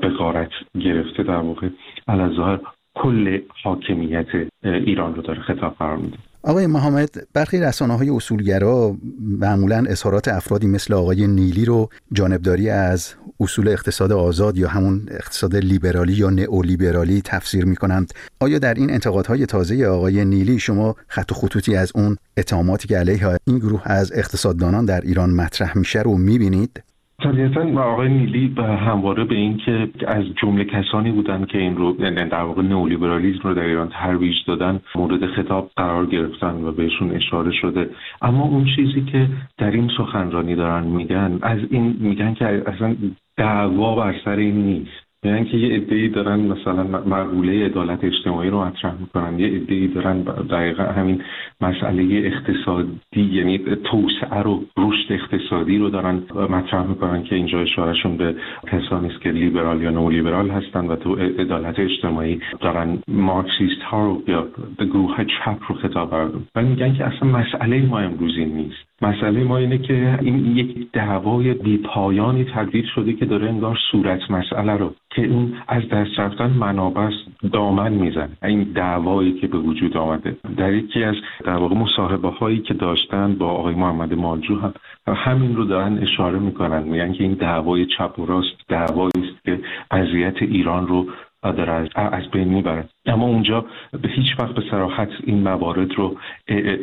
به 0.00 0.08
غارت 0.08 0.50
گرفته 0.80 1.22
در 1.22 1.36
واقع. 1.36 1.68
الظاهر 2.08 2.58
کل 2.94 3.38
حاکمیت 3.64 4.26
ایران 4.64 5.14
رو 5.14 5.22
داره 5.22 5.40
خطاب 5.40 5.74
قرار 5.78 5.96
میده 5.96 6.18
آقای 6.48 6.66
محمد 6.66 7.10
برخی 7.32 7.58
رسانه 7.58 7.96
های 7.96 8.10
اصولگرا 8.10 8.96
معمولا 9.20 9.84
اظهارات 9.88 10.28
افرادی 10.28 10.66
مثل 10.66 10.94
آقای 10.94 11.26
نیلی 11.26 11.64
رو 11.64 11.88
جانبداری 12.12 12.70
از 12.70 13.08
اصول 13.40 13.68
اقتصاد 13.68 14.12
آزاد 14.12 14.58
یا 14.58 14.68
همون 14.68 15.06
اقتصاد 15.10 15.56
لیبرالی 15.56 16.12
یا 16.12 16.30
نئولیبرالی 16.30 17.22
تفسیر 17.24 17.64
می 17.64 17.76
کنند 17.76 18.12
آیا 18.40 18.58
در 18.58 18.74
این 18.74 18.90
انتقادهای 18.90 19.46
تازه 19.46 19.86
آقای 19.86 20.24
نیلی 20.24 20.58
شما 20.58 20.96
خط 21.08 21.32
و 21.32 21.34
خطوطی 21.34 21.76
از 21.76 21.92
اون 21.94 22.16
اتهاماتی 22.36 22.88
که 22.88 22.98
علیه 22.98 23.38
این 23.44 23.58
گروه 23.58 23.82
از 23.84 24.12
اقتصاددانان 24.14 24.84
در 24.84 25.00
ایران 25.00 25.30
مطرح 25.30 25.78
میشه 25.78 26.02
رو 26.02 26.18
می‌بینید؟ 26.18 26.82
طبیعتا 27.22 27.82
آقای 27.82 28.08
نیلی 28.08 28.48
به 28.48 28.62
همواره 28.62 29.24
به 29.24 29.34
این 29.34 29.56
که 29.56 29.88
از 30.06 30.24
جمله 30.42 30.64
کسانی 30.64 31.12
بودن 31.12 31.44
که 31.44 31.58
این 31.58 31.76
رو 31.76 31.96
یعنی 31.98 32.30
در 32.30 32.42
واقع 32.42 32.62
نئولیبرالیسم 32.62 33.40
رو 33.48 33.54
در 33.54 33.62
ایران 33.62 33.88
ترویج 33.88 34.36
دادن 34.46 34.80
مورد 34.94 35.26
خطاب 35.26 35.70
قرار 35.76 36.06
گرفتن 36.06 36.64
و 36.64 36.72
بهشون 36.72 37.10
اشاره 37.10 37.52
شده. 37.52 37.90
اما 38.22 38.44
اون 38.44 38.64
چیزی 38.76 39.04
که 39.12 39.28
در 39.58 39.70
این 39.70 39.90
سخنرانی 39.96 40.54
دارن 40.54 40.86
میگن 40.86 41.38
از 41.42 41.58
این 41.70 41.96
میگن 42.00 42.34
که 42.34 42.62
اصلا 42.66 42.96
دعوا 43.36 43.94
بر 43.96 44.14
سر 44.24 44.36
این 44.36 44.56
نیست. 44.56 45.07
یعنی 45.24 45.44
که 45.44 45.56
یه 45.56 45.86
ای 45.90 46.08
دارن 46.08 46.40
مثلا 46.40 46.82
مقوله 46.84 47.66
عدالت 47.66 48.04
اجتماعی 48.04 48.50
رو 48.50 48.64
مطرح 48.64 48.94
می‌کنن. 49.00 49.38
یه 49.38 49.62
ای 49.68 49.86
دارن 49.86 50.22
دقیقا 50.22 50.82
همین 50.82 51.22
مسئله 51.60 52.02
اقتصادی 52.26 52.90
یعنی 53.14 53.58
توسعه 53.58 54.42
رو 54.42 54.64
رشد 54.76 55.12
اقتصادی 55.12 55.78
رو 55.78 55.90
دارن 55.90 56.22
مطرح 56.50 56.86
می‌کنن 56.86 57.22
که 57.22 57.34
اینجا 57.34 57.60
اشارهشون 57.60 58.16
به 58.16 58.34
کسانی 58.72 59.08
است 59.08 59.20
که 59.20 59.30
لیبرال 59.30 59.82
یا 59.82 59.90
نو 59.90 60.10
لیبرال 60.10 60.50
هستن 60.50 60.86
و 60.86 60.96
تو 60.96 61.14
عدالت 61.14 61.78
اجتماعی 61.78 62.40
دارن 62.60 62.98
مارکسیست 63.08 63.82
ها 63.82 64.06
رو 64.06 64.22
یا 64.26 64.48
گروه 64.78 65.24
چپ 65.24 65.58
رو 65.68 65.74
خطاب 65.74 66.14
و 66.54 66.62
میگن 66.62 66.94
که 66.94 67.04
اصلا 67.04 67.28
مسئله 67.28 67.82
ما 67.82 67.98
امروزی 67.98 68.44
نیست. 68.44 68.87
مسئله 69.02 69.44
ما 69.44 69.56
اینه 69.56 69.78
که 69.78 70.18
این 70.22 70.56
یک 70.56 70.92
دعوای 70.92 71.54
بیپایانی 71.54 72.44
تبدیل 72.44 72.86
شده 72.94 73.12
که 73.12 73.24
داره 73.24 73.48
انگار 73.48 73.78
صورت 73.90 74.30
مسئله 74.30 74.72
رو 74.72 74.94
که 75.10 75.22
این 75.22 75.54
از 75.68 75.82
دست 75.88 76.18
رفتن 76.18 76.50
منابع 76.50 77.10
دامن 77.52 77.92
میزن 77.92 78.28
این 78.42 78.62
دعوایی 78.62 79.32
که 79.32 79.46
به 79.46 79.58
وجود 79.58 79.96
آمده. 79.96 80.36
در 80.56 80.72
یکی 80.72 81.04
از 81.04 81.14
در 81.44 81.56
واقع 81.56 81.74
مصاحبه 81.74 82.28
هایی 82.28 82.58
که 82.58 82.74
داشتن 82.74 83.34
با 83.34 83.46
آقای 83.50 83.74
محمد 83.74 84.14
مالجو 84.14 84.58
هم 84.58 84.72
همین 85.06 85.56
رو 85.56 85.64
دارن 85.64 85.98
اشاره 85.98 86.38
می‌کنن. 86.38 86.82
میگن 86.82 87.12
که 87.12 87.24
این 87.24 87.34
دعوای 87.34 87.86
چپ 87.86 88.18
و 88.18 88.26
راست 88.26 88.56
دعوایی 88.68 89.12
است 89.16 89.44
که 89.44 89.60
اذیت 89.90 90.42
ایران 90.42 90.86
رو 90.86 91.06
داره 91.42 91.88
از 91.94 92.30
بین 92.30 92.48
می‌بره. 92.48 92.88
اما 93.06 93.26
اونجا 93.26 93.64
به 94.02 94.08
هیچ 94.08 94.40
وقت 94.40 94.54
به 94.54 94.62
سراحت 94.70 95.08
این 95.24 95.42
موارد 95.42 95.94
رو 95.94 96.16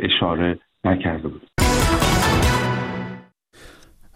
اشاره 0.02 0.60
نکرده 0.86 1.28
بود. 1.28 1.55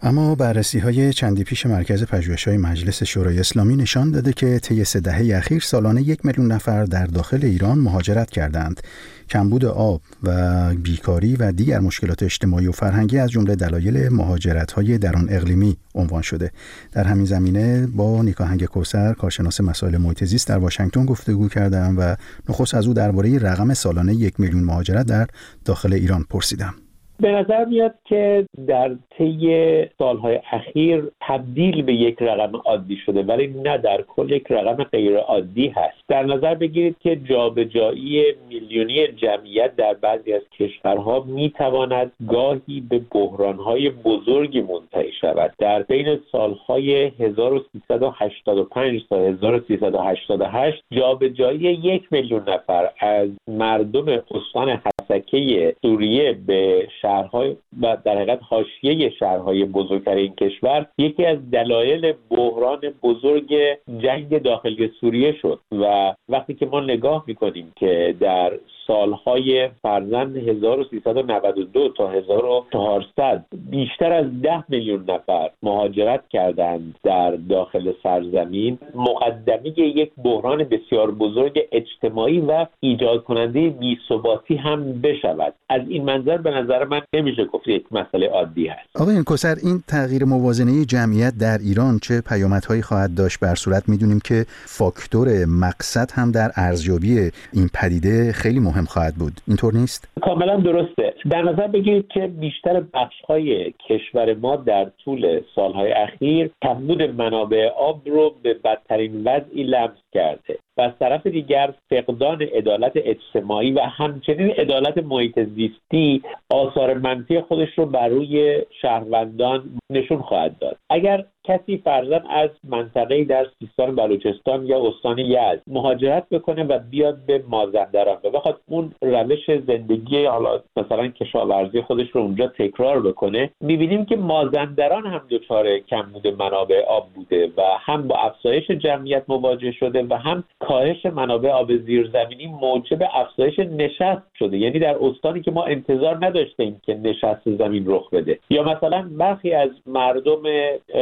اما 0.02 0.34
بررسی 0.34 0.78
های 0.78 1.12
چندی 1.12 1.44
پیش 1.44 1.66
مرکز 1.66 2.04
پژوهش 2.04 2.48
های 2.48 2.56
مجلس 2.56 3.02
شورای 3.02 3.40
اسلامی 3.40 3.76
نشان 3.76 4.10
داده 4.10 4.32
که 4.32 4.58
طی 4.58 4.84
سه 4.84 5.00
دهه 5.00 5.36
اخیر 5.36 5.60
سالانه 5.60 6.02
یک 6.02 6.26
میلیون 6.26 6.52
نفر 6.52 6.84
در 6.84 7.06
داخل 7.06 7.44
ایران 7.44 7.78
مهاجرت 7.78 8.30
کردند. 8.30 8.80
کمبود 9.28 9.64
آب 9.64 10.00
و 10.22 10.74
بیکاری 10.74 11.36
و 11.36 11.52
دیگر 11.52 11.80
مشکلات 11.80 12.22
اجتماعی 12.22 12.66
و 12.66 12.72
فرهنگی 12.72 13.18
از 13.18 13.30
جمله 13.30 13.56
دلایل 13.56 14.08
مهاجرت 14.08 14.72
های 14.72 14.98
درون 14.98 15.26
اقلیمی 15.30 15.76
عنوان 15.94 16.22
شده. 16.22 16.50
در 16.92 17.04
همین 17.04 17.24
زمینه 17.24 17.86
با 17.86 18.22
نیکاهنگ 18.22 18.64
کوسر 18.64 19.12
کارشناس 19.12 19.60
مسائل 19.60 19.96
محیط 19.96 20.24
زیست 20.24 20.48
در 20.48 20.58
واشنگتن 20.58 21.06
گفتگو 21.06 21.48
کردم 21.48 21.94
و 21.98 22.16
نخست 22.48 22.74
از 22.74 22.86
او 22.86 22.94
درباره 22.94 23.38
رقم 23.38 23.74
سالانه 23.74 24.14
یک 24.14 24.40
میلیون 24.40 24.64
مهاجرت 24.64 25.06
در 25.06 25.26
داخل 25.64 25.92
ایران 25.92 26.26
پرسیدم. 26.30 26.74
به 27.20 27.32
نظر 27.32 27.64
میاد 27.64 27.94
که 28.04 28.46
در 28.66 28.96
طی 29.10 29.86
سالهای 29.98 30.40
اخیر 30.52 31.10
تبدیل 31.20 31.82
به 31.82 31.94
یک 31.94 32.16
رقم 32.20 32.56
عادی 32.64 32.96
شده 32.96 33.22
ولی 33.22 33.46
نه 33.46 33.78
در 33.78 34.02
کل 34.02 34.30
یک 34.30 34.46
رقم 34.50 34.84
غیر 34.84 35.16
عادی 35.16 35.68
هست. 35.68 35.96
در 36.08 36.22
نظر 36.22 36.54
بگیرید 36.54 36.96
که 37.00 37.16
جابجایی 37.16 38.24
میلیونی 38.48 39.06
جمعیت 39.06 39.76
در 39.76 39.94
بعضی 39.94 40.32
از 40.32 40.42
کشورها 40.58 41.24
می‌تواند 41.26 42.12
گاهی 42.28 42.80
به 42.90 43.00
بحرانهای 43.10 43.90
بزرگی 43.90 44.60
منتهی 44.60 45.12
شود. 45.20 45.52
در 45.58 45.82
بین 45.82 46.18
سالهای 46.32 47.12
1385 47.20 49.02
تا 49.10 49.16
1388 49.16 50.82
جابجایی 50.90 51.60
یک 51.60 52.02
میلیون 52.10 52.42
نفر 52.48 52.90
از 53.00 53.28
مردم 53.48 54.22
استان 54.30 54.68
حسکه 54.68 55.74
سوریه 55.82 56.32
به 56.46 56.88
شهرهای 57.10 57.56
و 57.82 57.96
در 58.04 58.16
حقیقت 58.16 58.38
حاشیه 58.42 59.10
شهرهای 59.10 59.64
بزرگتر 59.64 60.14
این 60.14 60.34
کشور 60.34 60.86
یکی 60.98 61.24
از 61.24 61.50
دلایل 61.50 62.12
بحران 62.30 62.80
بزرگ 63.02 63.54
جنگ 63.98 64.42
داخلی 64.42 64.90
سوریه 65.00 65.32
شد 65.42 65.60
و 65.72 66.14
وقتی 66.28 66.54
که 66.54 66.66
ما 66.66 66.80
نگاه 66.80 67.24
می‌کنیم 67.26 67.72
که 67.76 68.14
در 68.20 68.52
سالهای 68.86 69.68
فرزند 69.82 70.36
1392 70.36 71.88
تا 71.88 72.08
1400 72.10 73.44
بیشتر 73.70 74.12
از 74.12 74.42
10 74.42 74.64
میلیون 74.68 75.04
نفر 75.08 75.50
مهاجرت 75.62 76.28
کردند 76.28 76.94
در 77.02 77.30
داخل 77.30 77.92
سرزمین 78.02 78.78
مقدمه 78.94 79.78
یک 79.78 80.10
بحران 80.24 80.64
بسیار 80.64 81.10
بزرگ 81.10 81.60
اجتماعی 81.72 82.40
و 82.40 82.66
ایجاد 82.80 83.24
کننده 83.24 83.68
بیثباتی 83.68 84.56
هم 84.56 85.00
بشود. 85.00 85.54
از 85.68 85.82
این 85.88 86.04
منظر 86.04 86.36
به 86.36 86.50
نظر 86.50 86.84
من 86.84 86.99
نمیشه 87.14 87.44
گفت 87.44 87.68
یک 87.68 87.84
مسئله 87.90 88.28
عادی 88.28 88.66
هست. 88.66 88.96
آقای 89.00 89.22
کوسر 89.22 89.56
این 89.62 89.82
تغییر 89.88 90.24
موازنه 90.24 90.84
جمعیت 90.84 91.34
در 91.40 91.58
ایران 91.58 91.98
چه 91.98 92.20
پیامدهایی 92.20 92.82
خواهد 92.82 93.14
داشت؟ 93.14 93.40
بر 93.40 93.54
صورت 93.54 93.88
می‌دونیم 93.88 94.20
که 94.24 94.44
فاکتور 94.48 95.28
مقصد 95.44 96.10
هم 96.14 96.32
در 96.32 96.50
ارزیابی 96.56 97.30
این 97.52 97.68
پدیده 97.74 98.32
خیلی 98.32 98.60
مهم 98.60 98.84
خواهد 98.84 99.14
بود. 99.14 99.32
اینطور 99.48 99.74
نیست؟ 99.74 100.08
کاملا 100.22 100.56
درسته. 100.56 101.14
در 101.30 101.42
نظر 101.42 101.66
بگیرید 101.66 102.08
که 102.08 102.26
بیشتر 102.26 102.80
بخشهای 102.94 103.74
کشور 103.88 104.34
ما 104.34 104.56
در 104.56 104.90
طول 105.04 105.40
سالهای 105.54 105.92
اخیر 105.92 106.50
کمبود 106.62 107.02
منابع 107.02 107.68
آب 107.78 108.08
رو 108.08 108.34
به 108.42 108.54
بدترین 108.54 109.24
وضعی 109.24 109.62
لمس 109.62 109.98
کرده. 110.12 110.58
و 110.76 110.80
از 110.80 110.92
طرف 110.98 111.26
دیگر 111.26 111.74
فقدان 111.90 112.42
عدالت 112.42 112.92
اجتماعی 112.94 113.72
و 113.72 113.80
همچنین 113.80 114.50
عدالت 114.50 114.98
محیط 114.98 115.38
زیستی 115.38 116.22
آثار 116.50 116.94
منفی 116.94 117.40
خودش 117.40 117.78
رو 117.78 117.86
بر 117.86 118.08
روی 118.08 118.62
شهروندان 118.82 119.78
نشون 119.90 120.22
خواهد 120.22 120.58
داد. 120.58 120.76
اگر 120.90 121.24
کسی 121.50 121.76
فرزن 121.84 122.22
از 122.30 122.50
منطقه 122.64 123.24
در 123.24 123.46
سیستان 123.58 123.96
بلوچستان 123.96 124.66
یا 124.66 124.88
استان 124.88 125.18
یزد 125.18 125.62
مهاجرت 125.66 126.28
بکنه 126.28 126.64
و 126.64 126.78
بیاد 126.90 127.26
به 127.26 127.44
مازندران. 127.48 128.16
و 128.24 128.30
بخواد 128.30 128.60
اون 128.68 128.92
روش 129.02 129.50
زندگی 129.66 130.24
حالا 130.24 130.60
مثلا 130.76 131.08
کشاورزی 131.08 131.82
خودش 131.82 132.10
رو 132.10 132.20
اونجا 132.20 132.46
تکرار 132.46 133.00
بکنه 133.00 133.50
می‌بینیم 133.60 134.04
که 134.04 134.16
مازندران 134.16 135.06
هم 135.06 135.20
دچار 135.30 135.78
کمبود 135.78 136.26
منابع 136.26 136.84
آب 136.88 137.06
بوده 137.14 137.46
و 137.56 137.62
هم 137.80 138.08
با 138.08 138.16
افزایش 138.16 138.70
جمعیت 138.70 139.22
مواجه 139.28 139.72
شده 139.72 140.06
و 140.10 140.14
هم 140.14 140.44
کاهش 140.58 141.06
منابع 141.06 141.50
آب 141.50 141.76
زیرزمینی 141.76 142.46
موجب 142.46 142.98
افزایش 143.14 143.58
نشست 143.58 144.22
شده. 144.38 144.58
یعنی 144.58 144.78
در 144.78 144.96
استانی 145.00 145.40
که 145.40 145.50
ما 145.50 145.64
انتظار 145.64 146.26
نداشتیم 146.26 146.80
که 146.82 146.94
نشست 146.94 147.56
زمین 147.58 147.84
رخ 147.86 148.10
بده. 148.10 148.38
یا 148.50 148.62
مثلا 148.62 149.10
برخی 149.18 149.52
از 149.52 149.70
مردم 149.86 150.42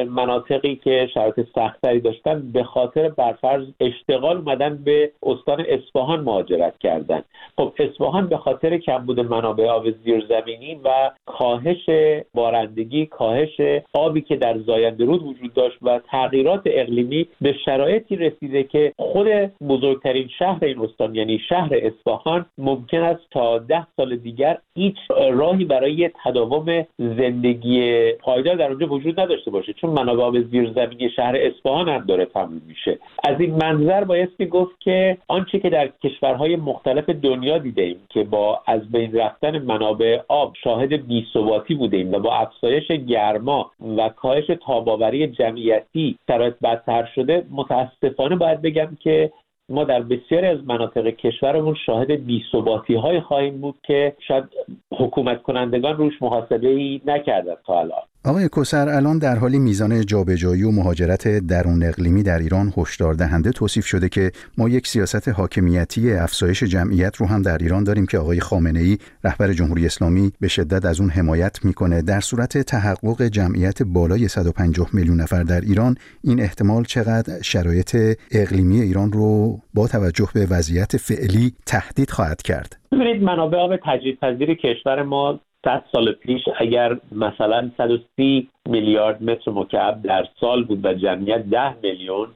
مناطق 0.08 0.37
مناطقی 0.38 0.76
که 0.76 1.08
شرایط 1.14 1.40
سختتری 1.54 2.00
داشتن 2.00 2.52
به 2.52 2.64
خاطر 2.64 3.08
برفرض 3.08 3.66
اشتغال 3.80 4.36
اومدن 4.36 4.76
به 4.84 5.10
استان 5.22 5.64
اصفهان 5.68 6.20
مهاجرت 6.20 6.78
کردن. 6.78 7.22
خب 7.56 7.72
اصفهان 7.78 8.26
به 8.26 8.36
خاطر 8.36 8.78
کمبود 8.78 9.20
منابع 9.20 9.68
آب 9.68 9.90
زیرزمینی 9.90 10.80
و 10.84 11.10
کاهش 11.26 11.90
بارندگی 12.34 13.06
کاهش 13.06 13.60
آبی 13.92 14.20
که 14.20 14.36
در 14.36 14.58
زاینده 14.58 15.04
رود 15.04 15.22
وجود 15.22 15.54
داشت 15.54 15.78
و 15.82 16.00
تغییرات 16.10 16.62
اقلیمی 16.66 17.26
به 17.40 17.54
شرایطی 17.64 18.16
رسیده 18.16 18.62
که 18.62 18.92
خود 18.98 19.26
بزرگترین 19.68 20.28
شهر 20.38 20.64
این 20.64 20.80
استان 20.80 21.14
یعنی 21.14 21.40
شهر 21.48 21.70
اصفهان 21.72 22.46
ممکن 22.58 23.02
است 23.02 23.22
تا 23.30 23.58
ده 23.58 23.86
سال 23.96 24.16
دیگر 24.16 24.58
هیچ 24.76 24.96
راهی 25.32 25.64
برای 25.64 26.10
تداوم 26.24 26.86
زندگی 26.98 28.12
پایدار 28.12 28.54
در 28.56 28.68
اونجا 28.68 28.86
وجود 28.86 29.20
نداشته 29.20 29.50
باشه. 29.50 29.72
چون 29.72 29.90
منابع 29.90 30.17
آب 30.20 30.40
زیرزمینی 30.40 31.10
شهر 31.10 31.36
اصفهان 31.36 31.88
هم 31.88 32.04
داره 32.04 32.24
تموم 32.24 32.62
میشه. 32.66 32.98
از 33.24 33.40
این 33.40 33.54
منظر 33.54 34.04
بایستی 34.04 34.46
گفت 34.46 34.80
که 34.80 35.18
آنچه 35.28 35.58
که 35.58 35.70
در 35.70 35.88
کشورهای 36.04 36.56
مختلف 36.56 37.10
دنیا 37.10 37.58
دیده 37.58 37.82
ایم 37.82 38.00
که 38.08 38.24
با 38.24 38.62
از 38.66 38.92
بین 38.92 39.12
رفتن 39.12 39.58
منابع 39.58 40.20
آب 40.28 40.54
شاهد 40.64 41.06
بیثباتی 41.06 41.74
بوده 41.74 41.96
ایم 41.96 42.12
و 42.12 42.18
با 42.18 42.34
افزایش 42.36 42.86
گرما 42.86 43.70
و 43.96 44.08
کاهش 44.08 44.46
تاباوری 44.66 45.26
جمعیتی 45.26 46.18
شرایط 46.26 46.54
بدتر 46.62 47.08
شده 47.14 47.44
متاسفانه 47.50 48.36
باید 48.36 48.62
بگم 48.62 48.96
که 49.00 49.32
ما 49.68 49.84
در 49.84 50.02
بسیاری 50.02 50.46
از 50.46 50.58
مناطق 50.66 51.06
کشورمون 51.06 51.74
شاهد 51.86 52.26
بیثباتی 52.26 52.94
های 52.94 53.20
خواهیم 53.20 53.60
بود 53.60 53.74
که 53.82 54.16
شاید 54.28 54.44
حکومت 54.92 55.42
کنندگان 55.42 55.96
روش 55.96 56.22
محاسبه 56.22 56.68
ای 56.68 57.00
نکردن 57.06 57.54
تا 57.66 57.80
الان. 57.80 58.02
آقای 58.24 58.48
کوسر 58.48 58.88
الان 58.88 59.18
در 59.18 59.36
حالی 59.36 59.58
میزان 59.58 60.06
جابجایی 60.06 60.62
و 60.62 60.70
مهاجرت 60.70 61.28
درون 61.28 61.82
اقلیمی 61.82 62.22
در 62.22 62.38
ایران 62.38 62.72
هشدار 62.76 63.14
دهنده 63.14 63.50
توصیف 63.50 63.86
شده 63.86 64.08
که 64.08 64.30
ما 64.58 64.68
یک 64.68 64.86
سیاست 64.86 65.28
حاکمیتی 65.28 66.12
افزایش 66.12 66.62
جمعیت 66.62 67.16
رو 67.16 67.26
هم 67.26 67.42
در 67.42 67.58
ایران 67.58 67.84
داریم 67.84 68.06
که 68.06 68.18
آقای 68.18 68.40
خامنه 68.40 68.80
ای 68.80 68.98
رهبر 69.24 69.52
جمهوری 69.52 69.86
اسلامی 69.86 70.32
به 70.40 70.48
شدت 70.48 70.84
از 70.84 71.00
اون 71.00 71.10
حمایت 71.10 71.64
می‌کنه. 71.64 72.02
در 72.02 72.20
صورت 72.20 72.58
تحقق 72.58 73.22
جمعیت 73.22 73.82
بالای 73.82 74.28
150 74.28 74.88
میلیون 74.92 75.20
نفر 75.20 75.42
در 75.42 75.60
ایران 75.60 75.94
این 76.24 76.40
احتمال 76.40 76.84
چقدر 76.84 77.42
شرایط 77.42 78.18
اقلیمی 78.30 78.80
ایران 78.80 79.12
رو 79.12 79.58
با 79.74 79.88
توجه 79.88 80.28
به 80.34 80.46
وضعیت 80.50 80.96
فعلی 80.96 81.52
تهدید 81.66 82.10
خواهد 82.10 82.42
کرد؟ 82.42 82.76
ببینید 82.92 83.22
منابع 83.22 83.58
آب 83.58 83.76
تجدیدپذیر 83.84 84.54
کشور 84.54 85.02
ما 85.02 85.40
100 85.68 85.84
سال 85.92 86.12
پیش 86.12 86.42
اگر 86.56 86.96
مثلا 87.12 87.70
130 87.78 88.48
میلیارد 88.68 89.22
متر 89.22 89.50
مکعب 89.50 90.02
در 90.02 90.24
سال 90.40 90.64
بود 90.64 90.84
و 90.84 90.94
جمعیت 90.94 91.42
10 91.42 91.74
میلیون 91.82 92.28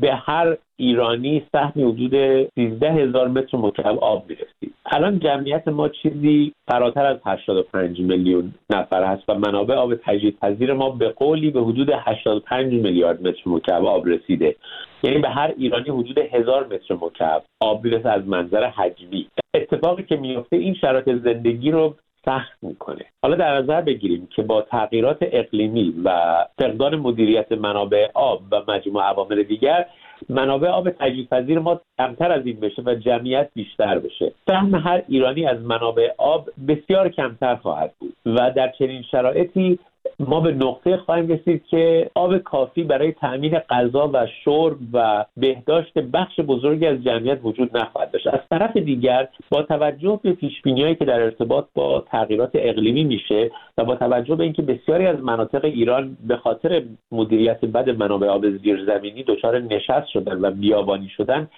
به 0.00 0.14
هر 0.14 0.56
ایرانی 0.76 1.42
سهمی 1.52 1.82
حدود 1.82 2.10
13 2.54 2.92
هزار 2.92 3.28
متر 3.28 3.58
مکعب 3.58 3.98
آب 3.98 4.24
می‌رسید. 4.28 4.74
الان 4.86 5.18
جمعیت 5.18 5.68
ما 5.68 5.88
چیزی 5.88 6.52
فراتر 6.68 7.06
از 7.06 7.16
85 7.26 8.00
میلیون 8.00 8.54
نفر 8.70 9.04
هست 9.04 9.22
و 9.28 9.34
منابع 9.34 9.74
آب 9.74 9.94
تجدیدپذیر 9.94 10.72
ما 10.72 10.90
به 10.90 11.08
قولی 11.08 11.50
به 11.50 11.60
حدود 11.60 11.90
85 11.90 12.72
میلیارد 12.72 13.28
متر 13.28 13.42
مکعب 13.46 13.84
آب 13.84 14.08
رسیده. 14.08 14.56
یعنی 15.02 15.18
به 15.18 15.28
هر 15.28 15.54
ایرانی 15.56 15.90
حدود 15.90 16.18
هزار 16.18 16.66
متر 16.66 16.94
مکعب 16.94 17.42
آب 17.60 17.84
می‌رسه 17.84 18.08
از 18.08 18.28
منظر 18.28 18.64
حجمی. 18.64 19.26
اتفاقی 19.54 20.02
که 20.02 20.16
میفته 20.16 20.56
این 20.56 20.74
شرایط 20.74 21.08
زندگی 21.24 21.70
رو 21.70 21.94
سخت 22.24 22.58
می‌کنه. 22.62 23.04
حالا 23.22 23.36
در 23.36 23.58
نظر 23.58 23.80
بگیریم 23.80 24.28
که 24.36 24.42
با 24.42 24.62
تغییرات 24.62 25.18
اقلیمی 25.20 25.94
و 26.04 26.36
فقدان 26.58 26.96
مدیریت 26.96 27.52
منابع 27.52 28.08
آب 28.14 28.42
و 28.52 28.62
مجموع 28.68 29.02
عوامل 29.02 29.42
دیگر 29.42 29.86
منابع 30.28 30.68
آب 30.68 30.90
تجدیدپذیر 30.90 31.58
ما 31.58 31.80
کمتر 31.98 32.32
از 32.32 32.46
این 32.46 32.60
بشه 32.60 32.82
و 32.82 32.94
جمعیت 32.94 33.48
بیشتر 33.54 33.98
بشه. 33.98 34.32
فهم 34.46 34.74
هر 34.74 35.02
ایرانی 35.08 35.46
از 35.46 35.60
منابع 35.60 36.10
آب 36.18 36.50
بسیار 36.68 37.08
کمتر 37.08 37.56
خواهد 37.56 37.92
بود 37.98 38.16
و 38.26 38.50
در 38.56 38.72
چنین 38.78 39.02
شرایطی 39.02 39.78
ما 40.18 40.40
به 40.40 40.52
نقطه 40.52 40.96
خواهیم 40.96 41.28
رسید 41.28 41.64
که 41.70 42.10
آب 42.14 42.38
کافی 42.38 42.82
برای 42.82 43.12
تأمین 43.12 43.58
غذا 43.58 44.10
و 44.12 44.26
شرب 44.44 44.76
و 44.92 45.24
بهداشت 45.36 45.98
بخش 45.98 46.40
بزرگی 46.40 46.86
از 46.86 47.04
جمعیت 47.04 47.38
وجود 47.42 47.76
نخواهد 47.76 48.10
داشت. 48.10 48.26
از 48.26 48.40
طرف 48.50 48.76
دیگر 48.76 49.28
با 49.50 49.62
توجه 49.62 50.20
به 50.22 50.32
پیشبینیهایی 50.32 50.94
که 50.94 51.04
در 51.04 51.22
ارتباط 51.22 51.64
با 51.74 52.04
تغییرات 52.10 52.50
اقلیمی 52.54 53.04
میشه 53.04 53.50
و 53.78 53.84
با 53.84 53.96
توجه 53.96 54.34
به 54.34 54.44
اینکه 54.44 54.62
بسیاری 54.62 55.06
از 55.06 55.20
مناطق 55.20 55.64
ایران 55.64 56.16
به 56.28 56.36
خاطر 56.36 56.82
مدیریت 57.12 57.60
بد 57.64 57.90
منابع 57.90 58.28
آب 58.28 58.50
زیرزمینی 58.50 59.22
دچار 59.22 59.58
نشست 59.58 60.06
شدن 60.06 60.40
و 60.40 60.50
بیابانی 60.50 61.08
شدن 61.08 61.48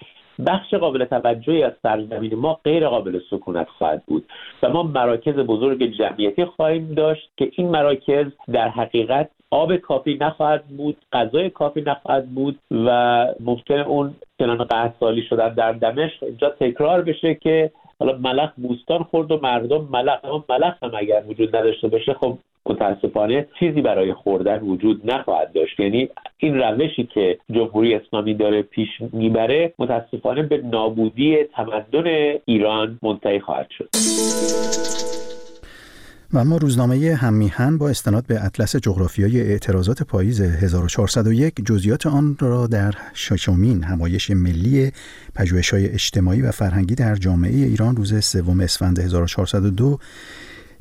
بخش 0.45 0.73
قابل 0.73 1.05
توجهی 1.05 1.63
از 1.63 1.73
سرزمین 1.83 2.35
ما 2.35 2.59
غیر 2.63 2.87
قابل 2.87 3.19
سکونت 3.29 3.67
خواهد 3.67 4.03
بود 4.07 4.25
و 4.63 4.69
ما 4.69 4.83
مراکز 4.83 5.35
بزرگ 5.35 5.97
جمعیتی 5.97 6.45
خواهیم 6.45 6.93
داشت 6.93 7.29
که 7.37 7.51
این 7.55 7.69
مراکز 7.69 8.25
در 8.53 8.69
حقیقت 8.69 9.29
آب 9.51 9.75
کافی 9.75 10.17
نخواهد 10.21 10.63
بود 10.65 10.97
غذای 11.13 11.49
کافی 11.49 11.81
نخواهد 11.81 12.29
بود 12.29 12.59
و 12.71 13.27
ممکن 13.39 13.79
اون 13.79 14.15
چنان 14.39 14.63
قهد 14.63 14.95
سالی 14.99 15.21
شدن 15.21 15.53
در 15.53 15.71
دمشق 15.71 16.23
اینجا 16.23 16.49
تکرار 16.49 17.01
بشه 17.01 17.35
که 17.35 17.71
حالا 17.99 18.17
ملخ 18.17 18.51
بوستان 18.57 19.03
خورد 19.03 19.31
و 19.31 19.39
مردم 19.43 19.87
ملخ 19.91 20.25
اما 20.25 20.45
ملخ 20.49 20.83
هم 20.83 20.91
اگر 20.97 21.23
وجود 21.27 21.55
نداشته 21.55 21.87
باشه 21.87 22.13
خب 22.13 22.37
متاسفانه 22.65 23.47
چیزی 23.59 23.81
برای 23.81 24.13
خوردن 24.13 24.59
وجود 24.59 25.11
نخواهد 25.11 25.53
داشت. 25.53 25.79
یعنی 25.79 26.09
این 26.37 26.57
روشی 26.57 27.03
که 27.13 27.37
جمهوری 27.51 27.95
اسلامی 27.95 28.33
داره 28.33 28.61
پیش 28.61 28.89
می‌بره 29.13 29.73
متاسفانه 29.79 30.43
به 30.43 30.57
نابودی 30.57 31.37
تمدن 31.43 32.03
ایران 32.45 32.99
منتهی 33.03 33.39
خواهد 33.39 33.67
شد. 33.77 33.89
و 36.33 36.37
اما 36.37 36.57
روزنامه 36.57 37.15
هممیهن 37.15 37.77
با 37.77 37.89
استناد 37.89 38.27
به 38.27 38.45
اطلس 38.45 38.75
جغرافیای 38.75 39.41
اعتراضات 39.41 40.03
پاییز 40.03 40.41
1401 40.41 41.53
جزئیات 41.65 42.05
آن 42.05 42.37
را 42.39 42.67
در 42.67 42.93
ششمین 43.13 43.83
همایش 43.83 44.31
ملی 44.31 44.91
پژوهش‌های 45.35 45.89
اجتماعی 45.89 46.41
و 46.41 46.51
فرهنگی 46.51 46.95
در 46.95 47.15
جامعه 47.15 47.55
ایران 47.55 47.95
روز 47.95 48.25
سوم 48.25 48.59
اسفند 48.59 48.99
1402 48.99 49.97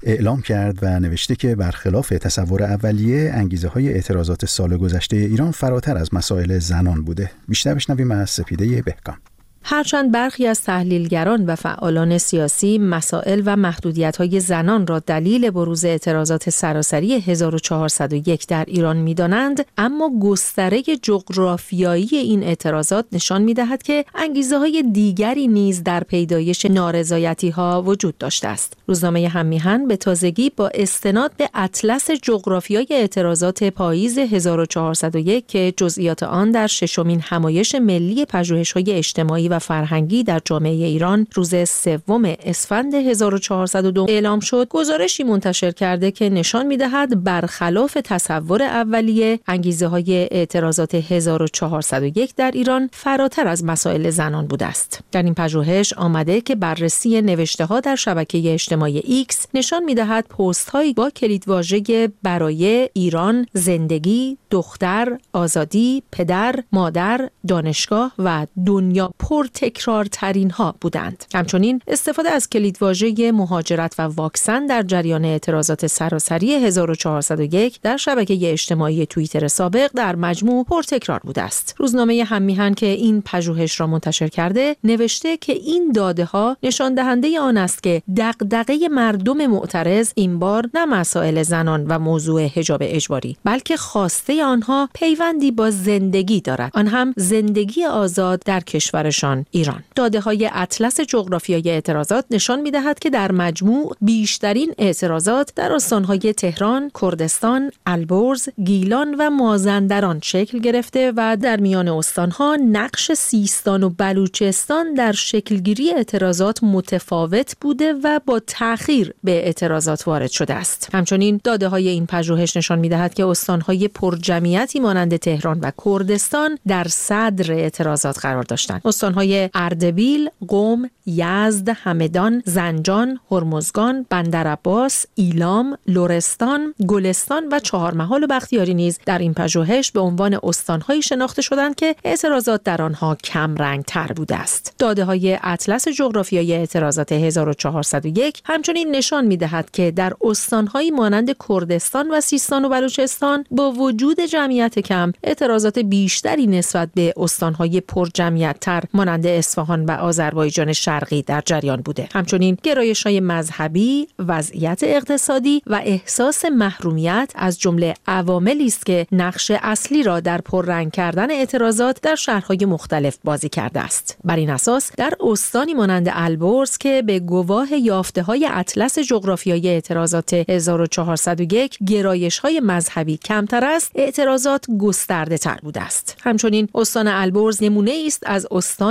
اعلام 0.03 0.43
کرد 0.43 0.79
و 0.83 1.01
نوشته 1.01 1.37
که 1.37 1.55
برخلاف 1.55 2.09
تصور 2.09 2.63
اولیه 2.63 3.31
انگیزه 3.35 3.69
های 3.69 3.89
اعتراضات 3.89 4.47
سال 4.47 4.77
گذشته 4.77 5.17
ایران 5.17 5.51
فراتر 5.51 5.97
از 5.97 6.15
مسائل 6.15 6.59
زنان 6.59 7.03
بوده. 7.03 7.31
بیشتر 7.49 7.75
بشنویم 7.75 8.11
از 8.11 8.31
سپیده 8.31 8.83
بهکام 8.83 9.17
هرچند 9.63 10.13
برخی 10.13 10.47
از 10.47 10.63
تحلیلگران 10.63 11.47
و 11.47 11.57
فعالان 11.57 12.19
سیاسی 12.19 12.79
مسائل 12.79 13.43
و 13.47 13.57
محدودیت 13.57 14.39
زنان 14.39 14.87
را 14.87 14.99
دلیل 14.99 15.51
بروز 15.51 15.85
اعتراضات 15.85 16.51
سراسری 16.51 17.15
1401 17.15 18.47
در 18.47 18.65
ایران 18.69 18.97
می‌دانند 18.97 19.67
اما 19.79 20.11
گستره 20.23 20.83
جغرافیایی 20.83 22.09
این 22.13 22.43
اعتراضات 22.43 23.05
نشان 23.13 23.43
می‌دهد 23.43 23.83
که 23.83 24.05
انگیزه 24.15 24.59
های 24.59 24.83
دیگری 24.93 25.49
نیز 25.49 25.83
در 25.83 26.05
پیدایش 26.05 26.65
نارضایتی 26.65 27.51
ها 27.51 27.83
وجود 27.83 28.19
داشته 28.19 28.49
است. 28.49 28.77
روزنامه 28.87 29.29
هممیهن 29.29 29.89
به 29.89 29.97
تازگی 29.97 30.51
با 30.57 30.71
استناد 30.75 31.33
به 31.37 31.49
اطلس 31.55 32.11
جغرافیای 32.11 32.87
اعتراضات 32.91 33.65
پاییز 33.65 34.19
1401 34.19 35.47
که 35.47 35.75
جزئیات 35.77 36.23
آن 36.23 36.51
در 36.51 36.67
ششمین 36.67 37.21
همایش 37.21 37.75
ملی 37.75 38.25
پژوهش‌های 38.25 38.93
اجتماعی 38.93 39.50
و 39.51 39.59
فرهنگی 39.59 40.23
در 40.23 40.41
جامعه 40.45 40.73
ایران 40.73 41.27
روز 41.35 41.55
سوم 41.69 42.25
اسفند 42.25 42.95
1402 42.95 44.07
اعلام 44.09 44.41
شد. 44.41 44.69
گزارشی 44.71 45.23
منتشر 45.23 45.71
کرده 45.71 46.11
که 46.11 46.31
نشان 46.31 46.67
می‌دهد 46.67 47.25
برخلاف 47.25 47.99
تصور 48.05 48.63
اولیه 48.63 49.41
انگیزه 49.47 49.87
های 49.87 50.29
اعتراضات 50.31 50.95
1401 50.95 52.35
در 52.35 52.51
ایران 52.51 52.91
فراتر 52.93 53.49
از 53.49 53.65
مسائل 53.65 54.11
زنان 54.11 54.47
بوده 54.47 54.67
است. 54.67 55.01
در 55.13 55.23
این 55.23 55.35
پژوهش 55.35 55.93
آمده 55.93 56.41
که 56.41 56.55
بررسی 56.55 57.23
نوشته 57.23 57.65
ها 57.65 57.81
در 57.81 57.97
شبکه 57.97 58.53
اجتماعی 58.53 59.27
X 59.31 59.35
نشان 59.55 59.85
می‌دهد 59.85 60.29
پست 60.29 60.71
هایی 60.71 60.95
با 60.95 61.11
کلیدواژه 61.11 62.13
برای 62.23 62.89
ایران 62.93 63.47
زندگی 63.53 64.39
دختر 64.51 65.19
آزادی 65.33 66.03
پدر 66.13 66.55
مادر 66.73 67.31
دانشگاه 67.49 68.13
و 68.19 68.47
دنیا 68.67 69.11
پر 69.19 69.40
پرتکرارترین 69.41 70.51
ها 70.51 70.75
بودند. 70.81 71.25
همچنین 71.35 71.81
استفاده 71.87 72.31
از 72.31 72.51
کلیدواژه 72.51 73.33
مهاجرت 73.33 73.95
و 73.99 74.03
واکسن 74.03 74.67
در 74.67 74.83
جریان 74.83 75.25
اعتراضات 75.25 75.87
سراسری 75.87 76.55
1401 76.55 77.81
در 77.83 77.97
شبکه 77.97 78.53
اجتماعی 78.53 79.07
توییتر 79.07 79.49
سابق 79.49 79.91
در 79.95 80.17
مجموع 80.17 80.65
پرتکرار 80.65 81.21
بوده 81.25 81.43
است. 81.43 81.75
روزنامه 81.79 82.25
هممیهن 82.25 82.75
که 82.75 82.87
این 82.87 83.23
پژوهش 83.23 83.81
را 83.81 83.87
منتشر 83.87 84.29
کرده 84.29 84.77
نوشته 84.85 85.37
که 85.37 85.53
این 85.53 85.93
داده 85.93 86.25
ها 86.25 86.57
نشان 86.63 86.95
دهنده 86.95 87.41
آن 87.41 87.57
است 87.57 87.83
که 87.83 88.03
دغدغه 88.17 88.89
مردم 88.89 89.47
معترض 89.47 90.13
این 90.15 90.39
بار 90.39 90.71
نه 90.75 90.85
مسائل 90.85 91.43
زنان 91.43 91.87
و 91.87 91.99
موضوع 91.99 92.47
حجاب 92.47 92.81
اجباری 92.83 93.37
بلکه 93.45 93.77
خواسته 93.77 94.45
آنها 94.45 94.89
پیوندی 94.95 95.51
با 95.51 95.71
زندگی 95.71 96.41
دارد. 96.41 96.71
آن 96.75 96.87
هم 96.87 97.15
زندگی 97.17 97.85
آزاد 97.85 98.43
در 98.47 98.61
کشورشان. 98.61 99.30
ایران 99.51 99.85
داده 99.95 100.21
های 100.21 100.51
اطلس 100.53 101.01
جغرافیای 101.01 101.71
اعتراضات 101.71 102.25
نشان 102.31 102.61
می 102.61 102.71
دهد 102.71 102.99
که 102.99 103.11
در 103.11 103.33
مجموع 103.33 103.97
بیشترین 104.01 104.75
اعتراضات 104.79 105.53
در 105.57 105.73
استانهای 105.73 106.19
تهران، 106.19 106.91
کردستان، 107.01 107.71
البرز، 107.87 108.49
گیلان 108.65 109.15
و 109.19 109.31
مازندران 109.31 110.21
شکل 110.23 110.59
گرفته 110.59 111.13
و 111.17 111.37
در 111.37 111.61
میان 111.61 111.89
استانها 111.89 112.57
نقش 112.57 113.13
سیستان 113.13 113.83
و 113.83 113.89
بلوچستان 113.89 114.95
در 114.95 115.13
شکلگیری 115.13 115.95
اعتراضات 115.95 116.65
متفاوت 116.65 117.57
بوده 117.61 117.95
و 118.05 118.21
با 118.27 118.41
تأخیر 118.47 119.15
به 119.25 119.33
اعتراضات 119.45 120.09
وارد 120.09 120.31
شده 120.31 120.55
است. 120.55 120.89
همچنین 120.93 121.41
داده 121.45 121.69
های 121.69 121.89
این 121.89 122.07
پژوهش 122.07 122.57
نشان 122.57 122.79
می 122.79 122.89
دهد 122.89 123.15
که 123.15 123.27
استانهای 123.27 123.89
پرجمعیتی 123.89 124.81
مانند 124.81 125.17
تهران 125.17 125.61
و 125.61 125.73
کردستان 125.85 126.59
در 126.67 126.87
صدر 126.89 127.53
اعتراضات 127.53 128.19
قرار 128.19 128.43
داشتند. 128.43 128.81
استانهای 128.85 129.20
اردبیل، 129.55 130.31
قم، 130.49 130.91
یزد، 131.07 131.69
همدان، 131.69 132.43
زنجان، 132.47 133.19
هرمزگان، 133.31 134.07
بندرعباس، 134.11 135.07
ایلام، 135.15 135.79
لرستان، 135.87 136.75
گلستان 136.87 137.49
و 137.53 137.59
چهارمحال 137.59 138.25
و 138.25 138.27
بختیاری 138.27 138.75
نیز 138.75 138.99
در 139.07 139.19
این 139.19 139.35
پژوهش 139.35 139.91
به 139.91 140.01
عنوان 140.01 140.39
استانهایی 140.43 141.03
شناخته 141.03 141.43
شدند 141.43 141.75
که 141.75 141.97
اعتراضات 142.05 142.63
در 142.63 142.83
آنها 142.83 143.15
کم 143.15 143.55
رنگ 143.57 143.85
تر 143.85 144.07
بوده 144.07 144.37
است. 144.37 144.75
داده 144.79 145.05
های 145.05 145.39
اطلس 145.43 145.89
جغرافیایی 145.89 146.53
اعتراضات 146.53 147.13
1401 147.13 148.43
همچنین 148.45 148.97
نشان 148.97 149.27
می 149.27 149.37
دهد 149.37 149.71
که 149.71 149.91
در 149.91 150.13
استانهایی 150.23 150.91
مانند 150.91 151.37
کردستان 151.49 152.11
و 152.11 152.21
سیستان 152.21 152.65
و 152.65 152.69
بلوچستان 152.69 153.45
با 153.51 153.73
وجود 153.73 154.21
جمعیت 154.21 154.79
کم 154.79 155.13
اعتراضات 155.25 155.79
بیشتری 155.79 156.47
نسبت 156.47 156.89
به 156.95 157.15
استانهای 157.17 157.81
پر 157.81 158.09
جمعیت 158.15 158.57
تر 158.61 158.83
مانند 159.11 159.27
اصفهان 159.27 159.85
و 159.85 159.91
آذربایجان 159.91 160.73
شرقی 160.73 161.23
در 161.23 161.43
جریان 161.47 161.81
بوده. 161.81 162.09
همچنین 162.15 162.57
گرایش 162.63 163.03
های 163.03 163.21
مذهبی، 163.21 164.09
وضعیت 164.19 164.81
اقتصادی 164.83 165.63
و 165.67 165.81
احساس 165.85 166.45
محرومیت 166.45 167.33
از 167.35 167.61
جمله 167.61 167.95
عواملی 168.07 168.67
است 168.67 168.87
که 168.87 169.07
نقش 169.13 169.51
اصلی 169.63 170.03
را 170.03 170.21
در 170.21 170.39
پررنگ 170.39 170.93
کردن 170.93 171.31
اعتراضات 171.31 172.01
در 172.03 172.15
شهرهای 172.15 172.65
مختلف 172.65 173.19
بازی 173.25 173.49
کرده 173.49 173.81
است. 173.81 174.19
بر 174.25 174.37
این 174.37 174.51
اساس 174.51 174.93
در 174.97 175.13
استانی 175.21 175.75
مانند 175.75 176.09
البرز 176.13 176.79
که 176.79 177.03
به 177.07 177.21
گواه 177.21 177.73
یافته 177.73 178.23
های 178.23 178.49
اطلس 178.51 178.99
جغرافیایی 178.99 179.69
اعتراضات 179.69 180.35
1401 180.35 181.79
گرایش 181.87 182.39
های 182.39 182.61
مذهبی 182.61 183.17
کمتر 183.17 183.65
است، 183.65 183.93
اعتراضات 183.95 184.65
گسترده 184.81 185.39
تر 185.39 185.59
بوده 185.63 185.81
است. 185.81 186.17
همچنین 186.21 186.69
استان 186.75 187.09
البرز 187.09 187.63
نمونه 187.63 188.03
است 188.07 188.23
از 188.27 188.47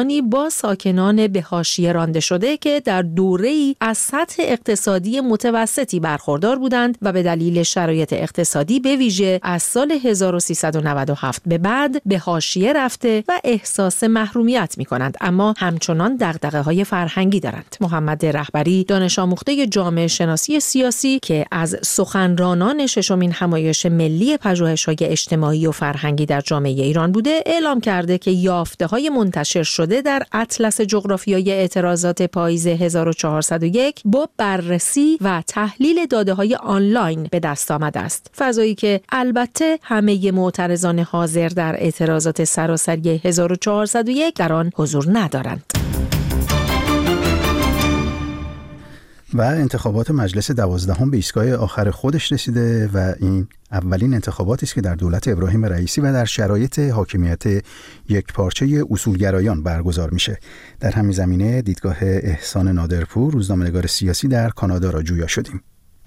استانی 0.09 0.21
با 0.29 0.49
ساکنان 0.49 1.27
به 1.27 1.41
حاشیه 1.41 1.91
رانده 1.91 2.19
شده 2.19 2.57
که 2.57 2.81
در 2.85 3.01
دوره 3.01 3.49
ای 3.49 3.75
از 3.81 3.97
سطح 3.97 4.43
اقتصادی 4.45 5.21
متوسطی 5.21 5.99
برخوردار 5.99 6.59
بودند 6.59 6.97
و 7.01 7.11
به 7.11 7.23
دلیل 7.23 7.63
شرایط 7.63 8.13
اقتصادی 8.13 8.79
به 8.79 8.95
ویژه 8.95 9.39
از 9.43 9.63
سال 9.63 9.91
1397 9.91 11.41
به 11.45 11.57
بعد 11.57 12.01
به 12.05 12.17
حاشیه 12.17 12.73
رفته 12.73 13.23
و 13.27 13.39
احساس 13.43 14.03
محرومیت 14.03 14.75
می 14.77 14.85
کنند 14.85 15.17
اما 15.21 15.53
همچنان 15.57 16.15
دغدغه 16.15 16.61
های 16.61 16.83
فرهنگی 16.83 17.39
دارند. 17.39 17.75
محمد 17.81 18.25
رهبری 18.25 18.83
دانش 18.83 19.19
آموخته 19.19 19.67
جامعه 19.67 20.07
شناسی 20.07 20.59
سیاسی 20.59 21.19
که 21.19 21.45
از 21.51 21.77
سخنرانان 21.81 22.87
ششمین 22.87 23.31
همایش 23.31 23.85
ملی 23.85 24.37
پژوهش 24.37 24.85
های 24.85 24.97
اجتماعی 25.01 25.67
و 25.67 25.71
فرهنگی 25.71 26.25
در 26.25 26.41
جامعه 26.41 26.71
ایران 26.71 27.11
بوده 27.11 27.43
اعلام 27.45 27.81
کرده 27.81 28.17
که 28.17 28.31
یافته 28.31 28.85
های 28.85 29.09
منتشر 29.09 29.63
شده 29.63 29.98
در 30.01 30.23
اطلس 30.31 30.81
جغرافیای 30.81 31.51
اعتراضات 31.51 32.21
پاییز 32.21 32.67
1401 32.67 34.01
با 34.05 34.29
بررسی 34.37 35.17
و 35.21 35.43
تحلیل 35.47 36.05
داده 36.05 36.33
های 36.33 36.55
آنلاین 36.55 37.27
به 37.31 37.39
دست 37.39 37.71
آمده 37.71 37.99
است. 37.99 38.31
فضایی 38.37 38.75
که 38.75 39.01
البته 39.09 39.79
همه 39.83 40.31
معترضان 40.31 40.99
حاضر 40.99 41.47
در 41.47 41.75
اعتراضات 41.75 42.43
سراسری 42.43 43.21
1401 43.23 44.35
در 44.35 44.53
آن 44.53 44.71
حضور 44.75 45.05
ندارند. 45.09 45.63
و 49.33 49.41
انتخابات 49.41 50.11
مجلس 50.11 50.51
دوازدهم 50.51 51.11
به 51.11 51.17
ایستگاه 51.17 51.53
آخر 51.53 51.91
خودش 51.91 52.31
رسیده 52.31 52.89
و 52.93 53.13
این 53.19 53.47
اولین 53.71 54.13
انتخاباتی 54.13 54.65
است 54.65 54.75
که 54.75 54.81
در 54.81 54.95
دولت 54.95 55.27
ابراهیم 55.27 55.65
رئیسی 55.65 56.01
و 56.01 56.13
در 56.13 56.25
شرایط 56.25 56.79
حاکمیت 56.79 57.43
یک 58.09 58.33
پارچه 58.33 58.85
اصولگرایان 58.91 59.63
برگزار 59.63 60.09
میشه. 60.09 60.39
در 60.79 60.91
همین 60.91 61.11
زمینه 61.11 61.61
دیدگاه 61.61 61.97
احسان 62.01 62.67
نادرپور 62.67 63.33
روزنامه‌نگار 63.33 63.87
سیاسی 63.87 64.27
در 64.27 64.49
کانادا 64.49 64.89
را 64.89 65.03
جویا 65.03 65.27
شدیم. 65.27 65.61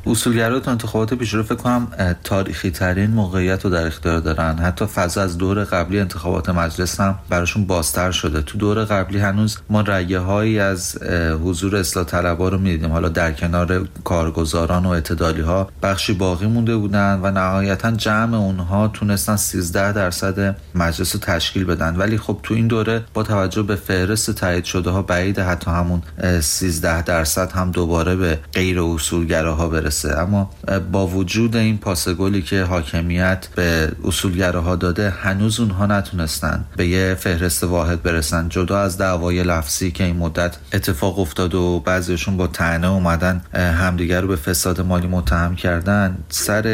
اصولگرا 0.07 0.61
تو 0.61 0.71
انتخابات 0.71 1.15
پیش 1.15 1.35
رو 1.35 1.43
فکر 1.43 1.55
کنم 1.55 1.89
تاریخی 2.25 2.71
ترین 2.71 3.11
موقعیت 3.11 3.65
رو 3.65 3.71
در 3.71 3.87
اختیار 3.87 4.21
دارن. 4.21 4.59
حتی 4.59 4.87
فضا 4.87 5.23
از 5.23 5.39
دور 5.39 5.65
قبلی 5.65 6.01
انتخابات 6.01 6.49
مجلس 6.49 7.01
هم 7.01 7.19
براشون 7.29 7.67
بازتر 7.67 8.11
شده. 8.11 8.43
تو 8.43 8.59
دور 8.59 8.85
قبلی 8.85 9.19
هنوز 9.19 9.59
ما 9.71 9.81
رگه 9.81 10.19
هایی 10.19 10.59
از 10.59 11.03
حضور 11.45 11.77
اصلاح 11.77 12.05
طلبا 12.05 12.49
رو 12.49 12.59
می‌دیدیم. 12.59 12.93
حالا 12.93 13.09
در 13.09 13.33
کنار 13.33 13.89
کارگزاران 14.05 14.87
و 14.87 14.89
اعتدالی 14.89 15.41
ها 15.41 15.69
بخشی 15.83 16.13
باقی 16.13 16.47
مونده 16.47 16.77
بودن 16.77 17.21
و 17.23 17.31
نهایتا 17.31 17.91
جمع 17.91 18.35
اونها 18.35 18.89
تونستن 18.89 19.37
13 19.37 19.93
درصد 19.93 20.57
مجلس 20.75 21.15
رو 21.15 21.21
تشکیل 21.21 21.65
بدن. 21.65 21.97
ولی 21.97 22.19
خب 22.19 22.41
تو 22.43 22.55
این 22.55 22.67
دوره 22.67 23.05
با 23.15 23.23
توجه 23.23 23.63
به 23.63 23.77
فهرست 23.77 24.31
تایید 24.31 24.65
شده 24.65 24.91
ها 24.91 25.03
بعید 25.03 25.39
حتی 25.39 25.71
همون 25.71 26.03
13 26.41 27.03
درصد 27.03 27.53
هم 27.53 27.71
دوباره 27.71 28.17
به 28.17 28.39
غیر 28.53 28.81
اصولگراها 28.81 29.69
برسه. 29.69 29.92
اما 30.05 30.51
با 30.93 31.07
وجود 31.07 31.57
این 31.57 31.79
پاسگلی 31.79 32.43
که 32.43 32.63
حاکمیت 32.63 33.49
به 33.55 33.93
اصولگراها 34.05 34.77
داده 34.77 35.11
هنوز 35.11 35.61
اونها 35.61 35.87
نتونستن 35.87 36.65
به 36.77 36.87
یه 36.87 37.15
فهرست 37.15 37.65
واحد 37.65 38.03
برسن. 38.03 38.49
جدا 38.49 38.79
از 38.79 38.99
دعوای 38.99 39.43
لفظی 39.43 39.91
که 39.91 40.05
این 40.05 40.17
مدت 40.17 40.57
اتفاق 40.73 41.19
افتاد 41.19 41.55
و 41.55 41.81
بعضیشون 41.81 42.37
با 42.37 42.47
تنه 42.47 42.91
اومدن 42.91 43.41
همدیگر 43.55 44.21
رو 44.21 44.29
به 44.29 44.37
فساد 44.37 44.81
مالی 44.81 45.07
متهم 45.07 45.57
کردن 45.57 46.19
سر 46.29 46.67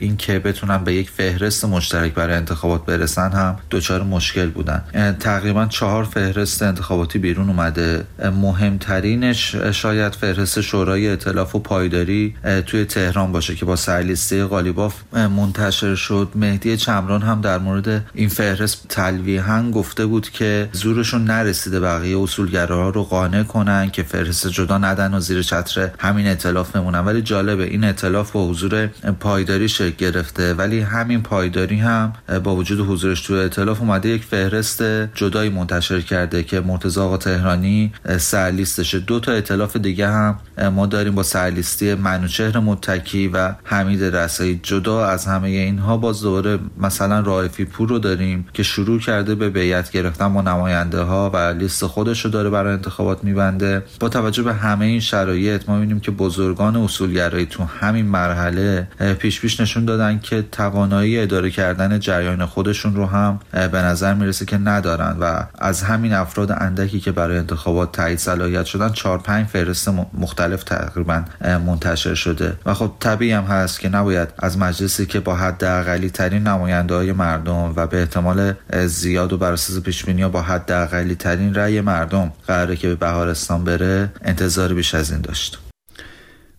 این 0.00 0.16
که 0.16 0.38
بتونن 0.38 0.84
به 0.84 0.94
یک 0.94 1.10
فهرست 1.10 1.64
مشترک 1.64 2.14
برای 2.14 2.36
انتخابات 2.36 2.84
برسن 2.84 3.32
هم 3.32 3.56
دچار 3.70 4.02
مشکل 4.02 4.50
بودن. 4.50 4.82
تقریبا 5.20 5.66
چهار 5.66 6.04
فهرست 6.04 6.62
انتخاباتی 6.62 7.18
بیرون 7.18 7.48
اومده. 7.48 8.04
مهمترینش 8.40 9.56
شاید 9.56 10.14
فهرست 10.14 10.60
شورای 10.60 11.08
ائتلاف 11.08 11.54
و 11.54 11.58
پایداری 11.58 12.34
توی 12.60 12.84
تهران 12.84 13.32
باشه 13.32 13.54
که 13.54 13.64
با 13.64 13.76
سرلیسته 13.76 14.44
قالیباف 14.44 14.94
منتشر 15.12 15.94
شد. 15.94 16.28
مهدی 16.34 16.76
چمران 16.76 17.22
هم 17.22 17.40
در 17.40 17.58
مورد 17.58 18.04
این 18.14 18.28
فهرست 18.28 18.86
تلویحا 18.88 19.70
گفته 19.70 20.06
بود 20.06 20.30
که 20.30 20.68
زورشون 20.72 21.24
نرسیده 21.24 21.80
بقیه 21.80 22.18
اصولگراها 22.18 22.88
رو 22.90 23.04
قانع 23.04 23.42
کنن 23.42 23.90
که 23.90 24.02
فهرست 24.02 24.48
جدا 24.48 24.78
ندن 24.78 25.14
و 25.14 25.20
زیر 25.20 25.42
چتر 25.42 25.90
همین 25.98 26.26
اطلاف 26.26 26.70
بمونن. 26.70 26.98
ولی 26.98 27.22
جالبه 27.22 27.64
این 27.64 27.84
اطلاف 27.84 28.32
با 28.32 28.48
حضور 28.48 28.86
پایداری 29.20 29.68
شکل 29.68 29.96
گرفته. 29.98 30.54
ولی 30.54 30.80
همین 30.80 31.22
پایداری 31.22 31.78
هم 31.78 32.12
با 32.44 32.56
وجود 32.56 32.80
حضورش 32.88 33.20
توی 33.20 33.38
اطلاف 33.38 33.80
اومده 33.80 34.08
یک 34.08 34.24
فهرست 34.24 34.82
جدایی 35.14 35.50
منتشر 35.50 36.00
کرده 36.00 36.42
که 36.42 36.60
مرتضی 36.60 37.00
آقا 37.00 37.16
تهرانی 37.16 37.92
سرلیستشه. 38.18 38.98
دو 38.98 39.20
تا 39.20 39.32
اطلاف 39.32 39.76
دیگه 39.76 40.08
هم 40.08 40.38
ما 40.72 40.86
داریم 40.86 41.14
با 41.14 41.22
سرلیستی 41.22 41.94
منوچه 41.94 42.41
بوشهر 42.42 42.60
متکی 42.60 43.28
و 43.28 43.52
حمید 43.64 44.04
رسایی 44.04 44.60
جدا 44.62 45.06
از 45.06 45.26
همه 45.26 45.48
اینها 45.48 45.96
باز 45.96 46.22
دوره 46.22 46.58
مثلا 46.80 47.20
رائفی 47.20 47.64
پور 47.64 47.88
رو 47.88 47.98
داریم 47.98 48.46
که 48.52 48.62
شروع 48.62 49.00
کرده 49.00 49.34
به 49.34 49.50
بیعت 49.50 49.90
گرفتن 49.90 50.34
با 50.34 50.42
نماینده 50.42 51.00
ها 51.00 51.30
و 51.34 51.36
لیست 51.36 51.86
خودش 51.86 52.24
رو 52.24 52.30
داره 52.30 52.50
برای 52.50 52.72
انتخابات 52.72 53.24
میبنده. 53.24 53.82
با 54.00 54.08
توجه 54.08 54.42
به 54.42 54.54
همه 54.54 54.84
این 54.84 55.00
شرایط 55.00 55.68
ما 55.68 55.74
می‌بینیم 55.74 56.00
که 56.00 56.10
بزرگان 56.10 56.76
اصولگرایی 56.76 57.46
تو 57.46 57.64
همین 57.64 58.06
مرحله 58.06 58.88
پیش 59.18 59.40
پیش 59.40 59.60
نشون 59.60 59.84
دادن 59.84 60.18
که 60.18 60.44
توانایی 60.52 61.18
اداره 61.18 61.50
کردن 61.50 61.98
جریان 61.98 62.46
خودشون 62.46 62.94
رو 62.94 63.06
هم 63.06 63.40
به 63.52 63.78
نظر 63.78 64.14
می‌رسه 64.14 64.44
که 64.44 64.58
ندارن 64.58 65.16
و 65.20 65.42
از 65.58 65.82
همین 65.82 66.12
افراد 66.12 66.52
اندکی 66.52 67.00
که 67.00 67.12
برای 67.12 67.38
انتخابات 67.38 67.92
تایید 67.92 68.18
صلاحیت 68.18 68.64
شدن 68.64 68.88
چهار 68.92 69.18
پنج 69.18 69.46
فهرست 69.46 69.88
مختلف 70.18 70.64
تقریبا 70.64 71.22
منتشر 71.66 72.14
شده. 72.14 72.31
و 72.66 72.74
خب 72.74 72.92
طبیعی 73.00 73.32
هم 73.32 73.44
هست 73.44 73.80
که 73.80 73.88
نباید 73.88 74.28
از 74.38 74.58
مجلسی 74.58 75.06
که 75.06 75.20
با 75.20 75.34
حد 75.36 75.64
اقلی 75.64 76.10
ترین 76.10 76.42
نماینده 76.42 76.94
های 76.94 77.12
مردم 77.12 77.72
و 77.76 77.86
به 77.86 78.00
احتمال 78.00 78.54
زیاد 78.86 79.32
و 79.32 79.38
بر 79.38 79.52
اساس 79.52 79.82
پیش 79.82 80.04
با 80.04 80.42
حد 80.42 80.72
اقلی 80.72 81.14
ترین 81.14 81.54
رأی 81.54 81.80
مردم 81.80 82.32
قراره 82.46 82.76
که 82.76 82.88
به 82.88 82.94
بهارستان 82.94 83.64
بره 83.64 84.12
انتظار 84.24 84.74
بیش 84.74 84.94
از 84.94 85.10
این 85.10 85.20
داشت. 85.20 85.58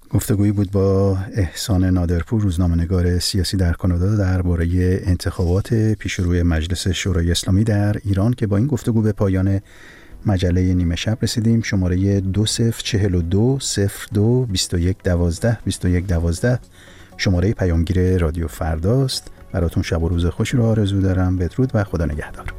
گفتگویی 0.09 0.51
بود 0.51 0.71
با 0.71 1.17
احسان 1.33 1.86
نادرپور 1.86 2.41
روزنامه‌نگار 2.41 3.19
سیاسی 3.19 3.57
در 3.57 3.73
کانادا 3.73 4.15
درباره 4.15 4.67
انتخابات 5.05 5.73
پیشروی 5.73 6.43
مجلس 6.43 6.88
شورای 6.88 7.31
اسلامی 7.31 7.63
در 7.63 7.95
ایران 8.03 8.33
که 8.33 8.47
با 8.47 8.57
این 8.57 8.67
گفتگو 8.67 9.01
به 9.01 9.12
پایان 9.12 9.62
مجله 10.25 10.73
نیمه 10.73 10.95
شب 10.95 11.17
رسیدیم. 11.21 11.62
شماره 11.62 12.19
2042 12.19 13.59
02 14.13 14.45
21 14.45 14.97
12 15.03 15.57
21 15.65 16.07
12 16.07 16.59
شماره 17.17 17.53
پیامگیر 17.53 18.17
رادیو 18.17 18.47
فرداست. 18.47 19.31
براتون 19.51 19.83
شب 19.83 20.03
و 20.03 20.09
روز 20.09 20.25
خوشی 20.25 20.57
رو 20.57 20.65
آرزو 20.65 21.01
دارم. 21.01 21.38
بدرود 21.38 21.71
و 21.73 21.83
خدا 21.83 22.05
نگهدار. 22.05 22.53